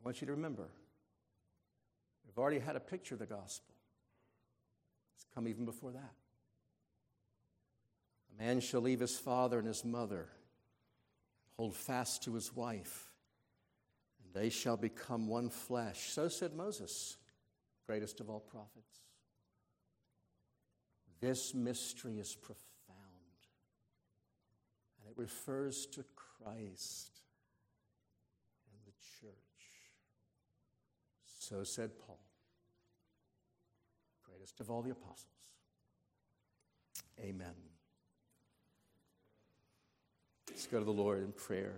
I 0.03 0.05
want 0.05 0.20
you 0.20 0.26
to 0.26 0.32
remember, 0.32 0.68
we've 2.26 2.38
already 2.38 2.59
had 2.59 2.74
a 2.74 2.80
picture 2.80 3.14
of 3.14 3.20
the 3.20 3.26
gospel. 3.26 3.74
It's 5.14 5.26
come 5.32 5.46
even 5.46 5.64
before 5.64 5.92
that. 5.92 6.14
A 8.32 8.42
man 8.42 8.61
shall 8.61 8.80
leave 8.80 8.98
his 8.98 9.16
father 9.16 9.59
and 9.59 9.68
his 9.68 9.84
mother, 9.84 10.26
hold 11.57 11.76
fast 11.76 12.24
to 12.24 12.34
his 12.34 12.55
wife, 12.55 13.12
and 14.24 14.34
they 14.34 14.50
shall 14.50 14.76
become 14.76 15.28
one 15.28 15.50
flesh. 15.50 16.11
So 16.11 16.28
said 16.28 16.55
Moses 16.55 17.16
greatest 17.86 18.20
of 18.20 18.30
all 18.30 18.40
prophets. 18.40 19.00
This 21.20 21.55
mystery 21.55 22.18
is 22.18 22.34
profound, 22.34 22.59
and 24.98 25.11
it 25.11 25.20
refers 25.20 25.86
to 25.86 26.05
Christ 26.16 27.20
and 28.66 28.80
the 28.86 28.92
church. 29.20 29.32
So 31.53 31.64
said 31.64 31.90
Paul, 31.98 32.18
greatest 34.24 34.59
of 34.61 34.70
all 34.70 34.80
the 34.80 34.92
apostles. 34.92 35.26
Amen. 37.20 37.53
Let's 40.48 40.66
go 40.66 40.78
to 40.78 40.84
the 40.86 40.90
Lord 40.90 41.22
in 41.22 41.32
prayer. 41.32 41.74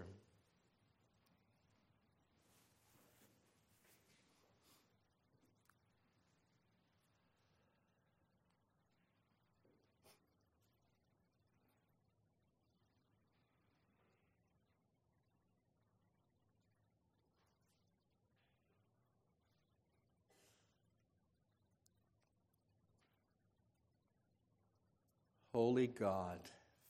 Holy 25.54 25.86
God, 25.86 26.40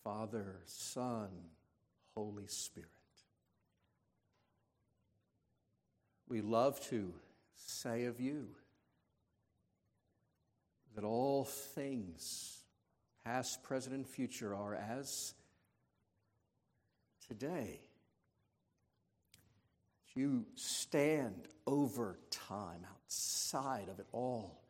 Father, 0.05 0.57
Son, 0.65 1.29
Holy 2.15 2.47
Spirit. 2.47 2.89
We 6.31 6.41
love 6.41 6.81
to 6.89 7.12
say 7.57 8.07
of 8.07 8.23
you 8.23 8.47
that 10.95 11.05
all 11.05 11.45
things, 11.45 12.62
past, 13.23 13.62
present, 13.62 13.95
and 13.95 14.07
future, 14.07 14.55
are 14.55 14.75
as 14.75 15.35
today. 17.29 17.81
You 20.15 20.47
stand 20.55 21.49
over 21.67 22.19
time, 22.31 22.81
outside 22.91 23.91
of 23.91 23.99
it 23.99 24.07
all. 24.11 24.64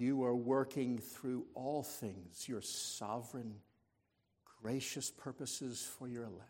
You 0.00 0.24
are 0.24 0.34
working 0.34 0.96
through 0.96 1.44
all 1.54 1.82
things, 1.82 2.48
your 2.48 2.62
sovereign, 2.62 3.56
gracious 4.62 5.10
purposes 5.10 5.86
for 5.98 6.08
your 6.08 6.24
elect. 6.24 6.48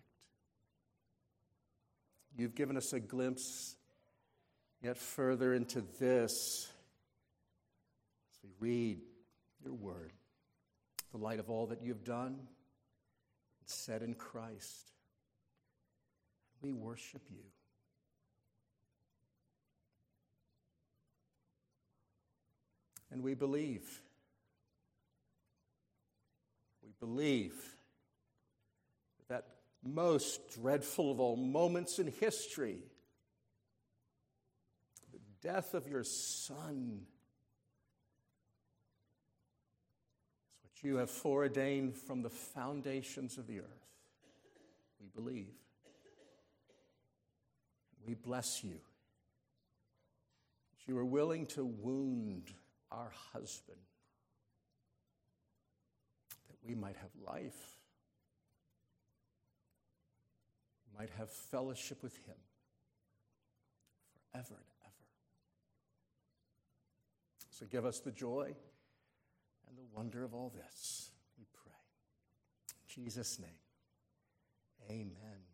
You've 2.39 2.55
given 2.55 2.77
us 2.77 2.93
a 2.93 3.01
glimpse 3.01 3.75
yet 4.81 4.97
further 4.97 5.53
into 5.53 5.83
this 5.99 6.69
as 8.31 8.39
we 8.45 8.51
read 8.61 9.01
your 9.65 9.75
word, 9.75 10.13
the 11.11 11.19
light 11.19 11.41
of 11.41 11.51
all 11.51 11.67
that 11.67 11.83
you've 11.83 12.05
done 12.05 12.27
and 12.27 12.47
said 13.65 14.03
in 14.03 14.15
Christ. 14.15 14.93
We 16.63 16.73
worship 16.73 17.23
you. 17.29 17.43
And 23.11 23.23
we 23.23 23.35
believe. 23.35 24.03
We 26.83 26.91
believe 27.01 27.55
that 29.29 29.47
most 29.83 30.41
dreadful 30.61 31.11
of 31.11 31.21
all 31.21 31.37
moments 31.37 31.99
in 31.99 32.13
history, 32.21 32.79
the 35.13 35.49
death 35.49 35.75
of 35.75 35.89
your 35.89 36.05
Son, 36.05 37.01
is 40.55 40.61
what 40.63 40.89
you 40.89 40.97
have 40.97 41.11
foreordained 41.11 41.97
from 41.97 42.23
the 42.23 42.31
foundations 42.31 43.39
of 43.39 43.47
the 43.47 43.61
earth. 43.61 43.87
We 45.01 45.09
believe. 45.15 45.55
We 48.07 48.15
bless 48.15 48.63
you. 48.63 48.81
You 50.87 50.99
are 50.99 51.05
willing 51.05 51.47
to 51.47 51.65
wound 51.65 52.53
our 52.93 53.13
husband 53.33 53.79
that 56.49 56.57
we 56.67 56.75
might 56.75 56.97
have 56.97 57.11
life, 57.27 57.79
might 60.99 61.11
have 61.19 61.31
fellowship 61.31 62.03
with 62.03 62.17
him 62.27 62.37
forever 64.33 64.55
and 64.55 64.71
ever. 64.85 65.07
So 67.51 67.67
give 67.67 67.87
us 67.87 68.01
the 68.01 68.11
joy 68.11 68.55
and 69.69 69.79
the 69.79 69.97
wonder 69.97 70.25
of 70.25 70.35
all 70.35 70.53
this, 70.55 71.11
we 71.39 71.45
pray. 71.55 71.73
In 72.97 73.05
Jesus' 73.05 73.39
name, 73.39 73.49
amen. 74.91 75.50